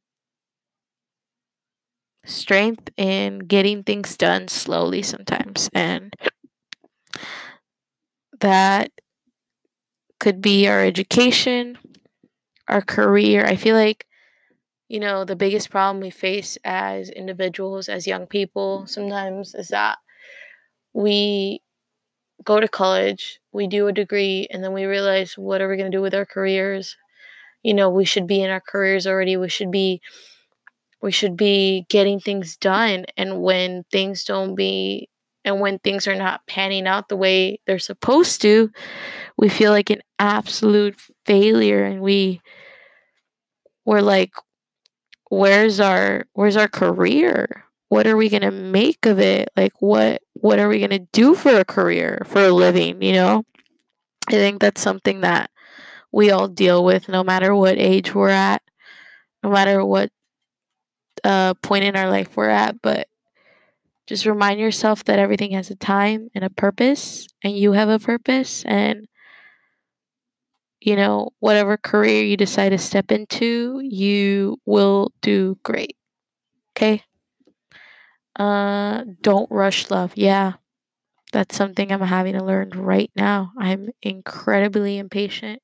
strength 2.30 2.90
in 2.96 3.40
getting 3.40 3.82
things 3.82 4.16
done 4.16 4.48
slowly 4.48 5.02
sometimes. 5.02 5.68
And 5.74 6.14
that 8.40 8.90
could 10.18 10.40
be 10.42 10.68
our 10.68 10.84
education, 10.84 11.78
our 12.68 12.82
career. 12.82 13.44
I 13.46 13.56
feel 13.56 13.76
like, 13.76 14.06
you 14.88 15.00
know, 15.00 15.24
the 15.24 15.36
biggest 15.36 15.70
problem 15.70 16.00
we 16.02 16.10
face 16.10 16.58
as 16.64 17.10
individuals, 17.10 17.88
as 17.88 18.06
young 18.06 18.26
people, 18.26 18.86
sometimes 18.86 19.54
is 19.54 19.68
that 19.68 19.98
we 20.94 21.62
go 22.44 22.60
to 22.60 22.68
college, 22.68 23.40
we 23.52 23.66
do 23.66 23.88
a 23.88 23.92
degree, 23.92 24.48
and 24.50 24.64
then 24.64 24.72
we 24.72 24.84
realize 24.84 25.34
what 25.38 25.60
are 25.60 25.68
we 25.68 25.76
going 25.76 25.90
to 25.90 25.96
do 25.96 26.02
with 26.02 26.14
our 26.14 26.26
careers? 26.26 26.96
You 27.62 27.74
know, 27.74 27.90
we 27.90 28.04
should 28.04 28.26
be 28.26 28.42
in 28.42 28.50
our 28.50 28.62
careers 28.62 29.06
already. 29.06 29.36
We 29.36 29.48
should 29.50 29.70
be 29.70 30.00
we 31.02 31.10
should 31.10 31.36
be 31.36 31.86
getting 31.88 32.20
things 32.20 32.56
done 32.56 33.06
and 33.16 33.40
when 33.40 33.84
things 33.90 34.24
don't 34.24 34.54
be 34.54 35.08
and 35.44 35.60
when 35.60 35.78
things 35.78 36.06
are 36.06 36.14
not 36.14 36.46
panning 36.46 36.86
out 36.86 37.08
the 37.08 37.16
way 37.16 37.60
they're 37.66 37.78
supposed 37.78 38.42
to, 38.42 38.70
we 39.38 39.48
feel 39.48 39.72
like 39.72 39.88
an 39.88 40.02
absolute 40.18 41.00
failure 41.24 41.82
and 41.82 42.02
we 42.02 42.42
we're 43.86 44.02
like 44.02 44.32
where's 45.30 45.80
our 45.80 46.26
where's 46.34 46.56
our 46.56 46.68
career? 46.68 47.64
What 47.88 48.06
are 48.06 48.16
we 48.16 48.28
going 48.28 48.42
to 48.42 48.50
make 48.50 49.06
of 49.06 49.18
it? 49.18 49.48
Like 49.56 49.72
what 49.80 50.20
what 50.34 50.58
are 50.58 50.68
we 50.68 50.78
going 50.78 50.90
to 50.90 51.08
do 51.12 51.34
for 51.34 51.58
a 51.58 51.64
career, 51.64 52.22
for 52.26 52.42
a 52.44 52.52
living, 52.52 53.02
you 53.02 53.12
know? 53.12 53.44
I 54.28 54.32
think 54.32 54.60
that's 54.60 54.80
something 54.80 55.22
that 55.22 55.50
we 56.12 56.30
all 56.30 56.48
deal 56.48 56.84
with 56.84 57.08
no 57.08 57.24
matter 57.24 57.54
what 57.54 57.78
age 57.78 58.14
we're 58.14 58.28
at, 58.28 58.62
no 59.42 59.50
matter 59.50 59.84
what 59.84 60.10
uh, 61.24 61.54
point 61.54 61.84
in 61.84 61.96
our 61.96 62.10
life 62.10 62.36
we're 62.36 62.48
at. 62.48 62.80
But 62.82 63.08
just 64.06 64.26
remind 64.26 64.58
yourself 64.60 65.04
that 65.04 65.18
everything 65.18 65.52
has 65.52 65.70
a 65.70 65.76
time 65.76 66.28
and 66.34 66.44
a 66.44 66.50
purpose, 66.50 67.28
and 67.44 67.56
you 67.56 67.72
have 67.72 67.88
a 67.88 67.98
purpose. 67.98 68.64
And, 68.64 69.06
you 70.80 70.96
know, 70.96 71.30
whatever 71.38 71.76
career 71.76 72.24
you 72.24 72.36
decide 72.36 72.70
to 72.70 72.78
step 72.78 73.12
into, 73.12 73.80
you 73.84 74.58
will 74.66 75.12
do 75.22 75.58
great. 75.62 75.96
Okay? 76.76 77.04
Uh, 78.36 79.04
don't 79.20 79.50
rush 79.50 79.90
love. 79.90 80.12
Yeah, 80.16 80.54
that's 81.32 81.56
something 81.56 81.92
I'm 81.92 82.00
having 82.00 82.32
to 82.34 82.44
learn 82.44 82.70
right 82.70 83.10
now. 83.14 83.52
I'm 83.58 83.90
incredibly 84.02 84.98
impatient. 84.98 85.60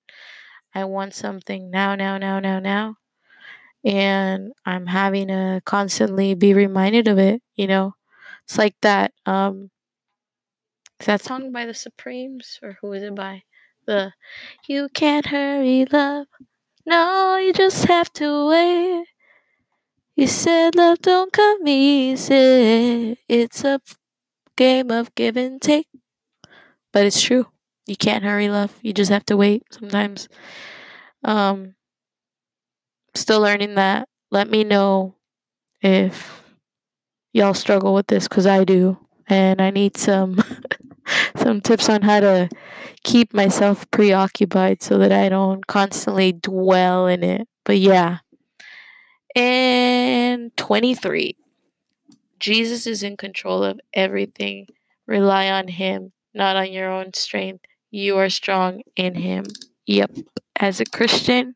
I 0.74 0.84
want 0.84 1.14
something 1.14 1.70
now, 1.70 1.94
now, 1.94 2.18
now, 2.18 2.38
now, 2.38 2.58
now. 2.58 2.96
And 3.86 4.52
I'm 4.66 4.86
having 4.88 5.28
to 5.28 5.62
constantly 5.66 6.34
be 6.34 6.54
reminded 6.54 7.08
of 7.08 7.18
it, 7.18 7.42
you 7.56 7.68
know. 7.68 7.94
It's 8.44 8.58
like 8.58 8.76
that 8.82 9.12
um 9.26 9.70
is 11.00 11.06
that 11.06 11.22
song 11.22 11.52
by 11.52 11.64
the 11.66 11.72
Supremes 11.74 12.58
or 12.62 12.78
who 12.80 12.92
is 12.92 13.02
it 13.02 13.14
by? 13.14 13.42
The 13.86 14.12
You 14.68 14.88
Can't 14.92 15.26
Hurry 15.26 15.86
Love. 15.90 16.26
No, 16.86 17.36
you 17.38 17.52
just 17.52 17.86
have 17.86 18.12
to 18.14 18.48
wait. 18.48 19.06
You 20.16 20.26
said 20.26 20.74
love 20.74 20.98
don't 21.00 21.32
come 21.32 21.68
easy. 21.68 23.18
It's 23.28 23.62
a 23.64 23.80
game 24.56 24.90
of 24.90 25.14
give 25.14 25.36
and 25.36 25.62
take. 25.62 25.88
But 26.92 27.06
it's 27.06 27.20
true. 27.20 27.46
You 27.86 27.96
can't 27.96 28.24
hurry 28.24 28.48
love. 28.48 28.76
You 28.82 28.92
just 28.92 29.10
have 29.10 29.24
to 29.26 29.36
wait 29.36 29.62
sometimes. 29.70 30.28
Um 31.24 31.75
still 33.16 33.40
learning 33.40 33.74
that. 33.74 34.08
Let 34.30 34.50
me 34.50 34.64
know 34.64 35.14
if 35.80 36.42
y'all 37.32 37.54
struggle 37.54 37.94
with 37.94 38.06
this 38.06 38.28
cuz 38.28 38.46
I 38.46 38.64
do 38.64 38.98
and 39.28 39.60
I 39.60 39.70
need 39.70 39.96
some 39.96 40.42
some 41.36 41.60
tips 41.60 41.88
on 41.88 42.02
how 42.02 42.20
to 42.20 42.48
keep 43.04 43.32
myself 43.32 43.90
preoccupied 43.90 44.82
so 44.82 44.98
that 44.98 45.12
I 45.12 45.28
don't 45.28 45.66
constantly 45.66 46.32
dwell 46.32 47.06
in 47.06 47.22
it. 47.22 47.48
But 47.64 47.78
yeah. 47.78 48.18
And 49.34 50.56
23. 50.56 51.36
Jesus 52.38 52.86
is 52.86 53.02
in 53.02 53.16
control 53.16 53.62
of 53.62 53.80
everything. 53.94 54.66
Rely 55.06 55.50
on 55.50 55.68
Him, 55.68 56.12
not 56.34 56.56
on 56.56 56.72
your 56.72 56.90
own 56.90 57.12
strength. 57.14 57.64
You 57.90 58.18
are 58.18 58.28
strong 58.28 58.82
in 58.96 59.14
Him. 59.14 59.44
Yep. 59.86 60.10
As 60.58 60.80
a 60.80 60.84
Christian, 60.84 61.54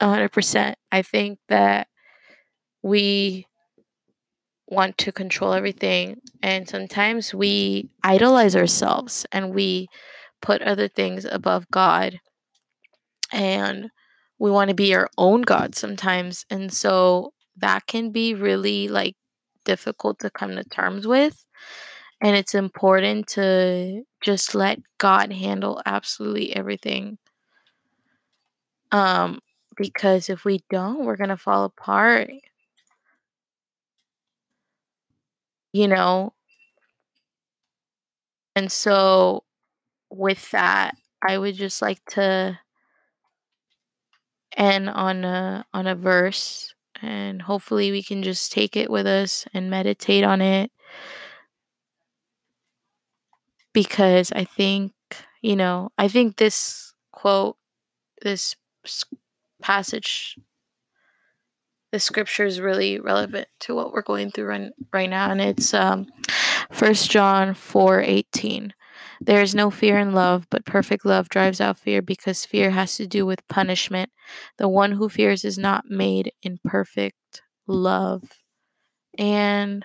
100%. 0.00 0.74
I 0.92 1.02
think 1.02 1.38
that 1.48 1.88
we 2.82 3.46
want 4.66 4.98
to 4.98 5.12
control 5.12 5.52
everything, 5.52 6.20
and 6.42 6.68
sometimes 6.68 7.34
we 7.34 7.90
idolize 8.02 8.56
ourselves 8.56 9.26
and 9.30 9.54
we 9.54 9.88
put 10.40 10.62
other 10.62 10.88
things 10.88 11.24
above 11.24 11.70
God. 11.70 12.20
And 13.32 13.90
we 14.38 14.50
want 14.50 14.68
to 14.68 14.74
be 14.74 14.94
our 14.94 15.08
own 15.16 15.42
God 15.42 15.74
sometimes. 15.74 16.44
And 16.50 16.72
so 16.72 17.32
that 17.56 17.86
can 17.86 18.10
be 18.10 18.34
really 18.34 18.88
like 18.88 19.16
difficult 19.64 20.18
to 20.20 20.30
come 20.30 20.56
to 20.56 20.64
terms 20.64 21.06
with. 21.06 21.44
And 22.20 22.36
it's 22.36 22.54
important 22.54 23.26
to 23.28 24.02
just 24.20 24.54
let 24.54 24.80
God 24.98 25.32
handle 25.32 25.82
absolutely 25.86 26.54
everything. 26.54 27.18
Um, 28.92 29.40
because 29.76 30.28
if 30.28 30.44
we 30.44 30.60
don't, 30.70 31.04
we're 31.04 31.16
going 31.16 31.28
to 31.30 31.36
fall 31.36 31.64
apart. 31.64 32.30
You 35.72 35.88
know? 35.88 36.34
And 38.56 38.70
so 38.70 39.44
with 40.10 40.50
that, 40.52 40.96
I 41.26 41.38
would 41.38 41.56
just 41.56 41.82
like 41.82 42.04
to 42.10 42.58
end 44.56 44.88
on 44.88 45.24
a 45.24 45.66
on 45.74 45.86
a 45.86 45.94
verse 45.94 46.74
and 47.02 47.42
hopefully 47.42 47.90
we 47.90 48.02
can 48.02 48.22
just 48.22 48.52
take 48.52 48.76
it 48.76 48.88
with 48.88 49.06
us 49.06 49.46
and 49.52 49.68
meditate 49.68 50.22
on 50.22 50.40
it 50.40 50.70
because 53.72 54.32
I 54.32 54.44
think, 54.44 54.92
you 55.42 55.56
know, 55.56 55.90
I 55.98 56.08
think 56.08 56.36
this 56.36 56.94
quote, 57.12 57.56
this 58.22 58.56
passage, 59.64 60.36
the 61.90 61.98
scripture 61.98 62.44
is 62.44 62.60
really 62.60 63.00
relevant 63.00 63.48
to 63.60 63.74
what 63.74 63.92
we're 63.92 64.02
going 64.02 64.30
through 64.30 64.46
right, 64.46 64.70
right 64.92 65.08
now. 65.08 65.30
And 65.30 65.40
it's 65.40 65.72
um, 65.72 66.06
1 66.78 66.94
John 66.94 67.54
4 67.54 68.00
18. 68.00 68.74
There 69.20 69.40
is 69.40 69.54
no 69.54 69.70
fear 69.70 69.98
in 69.98 70.12
love, 70.12 70.46
but 70.50 70.66
perfect 70.66 71.06
love 71.06 71.30
drives 71.30 71.60
out 71.60 71.78
fear 71.78 72.02
because 72.02 72.44
fear 72.44 72.70
has 72.70 72.96
to 72.96 73.06
do 73.06 73.24
with 73.24 73.46
punishment. 73.48 74.10
The 74.58 74.68
one 74.68 74.92
who 74.92 75.08
fears 75.08 75.44
is 75.44 75.56
not 75.56 75.86
made 75.88 76.32
in 76.42 76.58
perfect 76.62 77.40
love. 77.66 78.22
And 79.16 79.84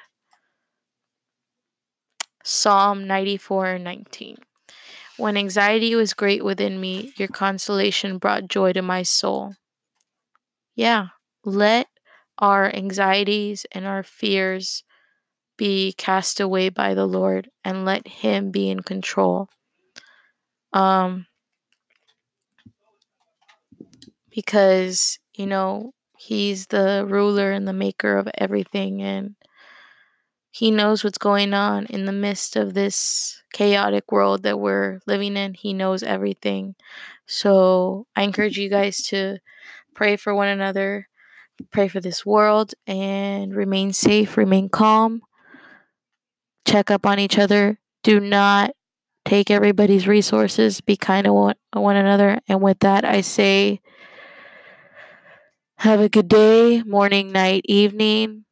Psalm 2.43 3.07
94 3.07 3.79
19. 3.79 4.37
When 5.17 5.37
anxiety 5.37 5.95
was 5.95 6.13
great 6.13 6.43
within 6.43 6.81
me, 6.81 7.13
your 7.17 7.27
consolation 7.27 8.17
brought 8.17 8.47
joy 8.47 8.73
to 8.73 8.81
my 8.81 9.03
soul. 9.03 9.55
Yeah, 10.79 11.09
let 11.43 11.89
our 12.37 12.73
anxieties 12.73 13.65
and 13.73 13.85
our 13.85 14.01
fears 14.01 14.85
be 15.57 15.93
cast 15.93 16.39
away 16.39 16.69
by 16.69 16.93
the 16.93 17.05
Lord 17.05 17.51
and 17.65 17.85
let 17.85 18.07
Him 18.07 18.51
be 18.51 18.69
in 18.69 18.81
control. 18.81 19.49
Um, 20.73 21.27
because, 24.29 25.19
you 25.33 25.45
know, 25.45 25.93
he's 26.17 26.67
the 26.67 27.05
ruler 27.07 27.51
and 27.51 27.67
the 27.67 27.73
maker 27.73 28.17
of 28.17 28.29
everything 28.37 29.01
and 29.01 29.35
he 30.51 30.71
knows 30.71 31.03
what's 31.03 31.17
going 31.17 31.53
on 31.53 31.85
in 31.87 32.05
the 32.05 32.11
midst 32.11 32.55
of 32.55 32.73
this 32.73 33.41
chaotic 33.53 34.11
world 34.11 34.43
that 34.43 34.59
we're 34.59 34.99
living 35.05 35.37
in. 35.37 35.53
He 35.53 35.73
knows 35.73 36.01
everything. 36.03 36.75
So 37.27 38.07
I 38.15 38.23
encourage 38.23 38.57
you 38.57 38.69
guys 38.69 38.97
to 39.07 39.39
pray 39.99 40.15
for 40.15 40.33
one 40.33 40.47
another, 40.47 41.09
pray 41.71 41.89
for 41.89 41.99
this 41.99 42.25
world, 42.25 42.73
and 42.87 43.53
remain 43.53 43.91
safe, 43.91 44.37
remain 44.37 44.69
calm, 44.69 45.21
check 46.65 46.89
up 46.89 47.05
on 47.05 47.19
each 47.19 47.37
other. 47.37 47.77
Do 48.01 48.21
not 48.21 48.71
take 49.25 49.51
everybody's 49.51 50.07
resources, 50.07 50.79
be 50.79 50.95
kind 50.95 51.25
to 51.25 51.33
one, 51.33 51.55
one 51.73 51.97
another. 51.97 52.39
And 52.47 52.61
with 52.61 52.79
that, 52.79 53.03
I 53.03 53.19
say, 53.19 53.81
have 55.79 55.99
a 55.99 56.07
good 56.07 56.29
day, 56.29 56.81
morning, 56.83 57.33
night, 57.33 57.63
evening. 57.65 58.45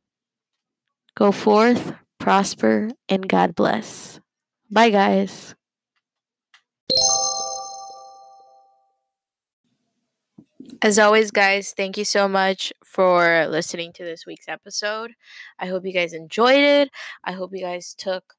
Go 1.16 1.32
forth, 1.32 1.94
prosper, 2.20 2.90
and 3.08 3.26
God 3.26 3.56
bless. 3.56 4.20
Bye, 4.70 4.90
guys. 4.90 5.56
As 10.82 11.00
always, 11.00 11.32
guys, 11.32 11.74
thank 11.76 11.98
you 11.98 12.06
so 12.06 12.28
much 12.28 12.72
for 12.86 13.48
listening 13.48 13.94
to 13.94 14.04
this 14.04 14.26
week's 14.26 14.48
episode. 14.48 15.14
I 15.60 15.68
hope 15.68 15.86
you 15.86 15.94
guys 15.94 16.14
enjoyed 16.14 16.60
it. 16.60 16.90
I 17.24 17.32
hope 17.32 17.52
you 17.54 17.62
guys 17.62 17.96
took 17.98 18.36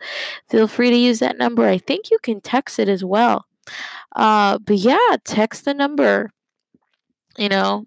feel 0.50 0.66
free 0.66 0.90
to 0.90 0.96
use 0.96 1.20
that 1.20 1.38
number. 1.38 1.68
I 1.68 1.78
think 1.78 2.10
you 2.10 2.18
can 2.24 2.40
text 2.40 2.80
it 2.80 2.88
as 2.88 3.04
well. 3.04 3.46
Uh, 4.16 4.58
but 4.58 4.78
yeah, 4.78 5.16
text 5.24 5.64
the 5.64 5.74
number. 5.74 6.32
You 7.38 7.50
know, 7.50 7.86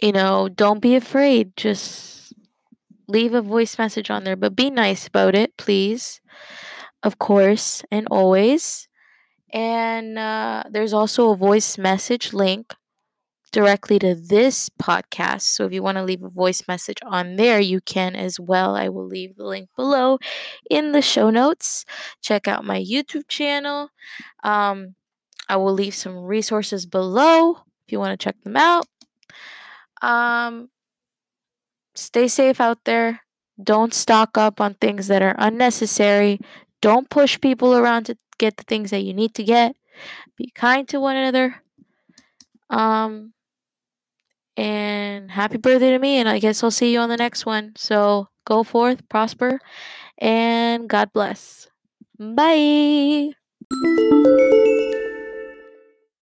you 0.00 0.10
know, 0.10 0.48
don't 0.48 0.80
be 0.82 0.96
afraid. 0.96 1.56
Just 1.56 2.32
leave 3.06 3.32
a 3.32 3.42
voice 3.42 3.78
message 3.78 4.10
on 4.10 4.24
there, 4.24 4.34
but 4.34 4.56
be 4.56 4.70
nice 4.70 5.06
about 5.06 5.36
it, 5.36 5.56
please. 5.56 6.20
Of 7.04 7.20
course, 7.20 7.84
and 7.92 8.08
always. 8.10 8.88
And 9.52 10.18
uh, 10.18 10.64
there's 10.70 10.92
also 10.92 11.30
a 11.30 11.36
voice 11.36 11.76
message 11.76 12.32
link 12.32 12.74
directly 13.52 13.98
to 13.98 14.14
this 14.14 14.70
podcast. 14.70 15.42
So 15.42 15.66
if 15.66 15.72
you 15.72 15.82
want 15.82 15.98
to 15.98 16.04
leave 16.04 16.22
a 16.22 16.28
voice 16.30 16.62
message 16.66 16.98
on 17.04 17.36
there, 17.36 17.60
you 17.60 17.80
can 17.82 18.16
as 18.16 18.40
well. 18.40 18.74
I 18.74 18.88
will 18.88 19.06
leave 19.06 19.36
the 19.36 19.44
link 19.44 19.68
below 19.76 20.18
in 20.70 20.92
the 20.92 21.02
show 21.02 21.30
notes. 21.30 21.84
Check 22.22 22.48
out 22.48 22.64
my 22.64 22.80
YouTube 22.80 23.28
channel. 23.28 23.90
Um, 24.42 24.94
I 25.48 25.56
will 25.56 25.74
leave 25.74 25.94
some 25.94 26.16
resources 26.16 26.86
below 26.86 27.58
if 27.86 27.92
you 27.92 27.98
want 27.98 28.18
to 28.18 28.24
check 28.24 28.36
them 28.42 28.56
out. 28.56 28.86
Um, 30.00 30.70
stay 31.94 32.28
safe 32.28 32.60
out 32.60 32.84
there. 32.84 33.20
Don't 33.62 33.92
stock 33.92 34.38
up 34.38 34.60
on 34.60 34.74
things 34.74 35.08
that 35.08 35.22
are 35.22 35.36
unnecessary. 35.38 36.40
Don't 36.80 37.10
push 37.10 37.38
people 37.40 37.76
around 37.76 38.04
to 38.06 38.16
get 38.42 38.56
the 38.56 38.64
things 38.64 38.90
that 38.90 39.06
you 39.06 39.14
need 39.14 39.34
to 39.34 39.44
get. 39.44 39.76
Be 40.36 40.50
kind 40.54 40.88
to 40.88 40.98
one 40.98 41.14
another. 41.16 41.62
Um, 42.68 43.34
and 44.56 45.30
happy 45.30 45.58
birthday 45.58 45.90
to 45.90 45.98
me. 45.98 46.16
And 46.16 46.28
I 46.28 46.40
guess 46.40 46.62
I'll 46.62 46.72
see 46.72 46.92
you 46.92 46.98
on 46.98 47.08
the 47.08 47.16
next 47.16 47.46
one. 47.46 47.72
So 47.76 48.28
go 48.44 48.64
forth, 48.64 49.08
prosper, 49.08 49.60
and 50.18 50.88
God 50.88 51.12
bless. 51.12 51.68
Bye. 52.18 53.30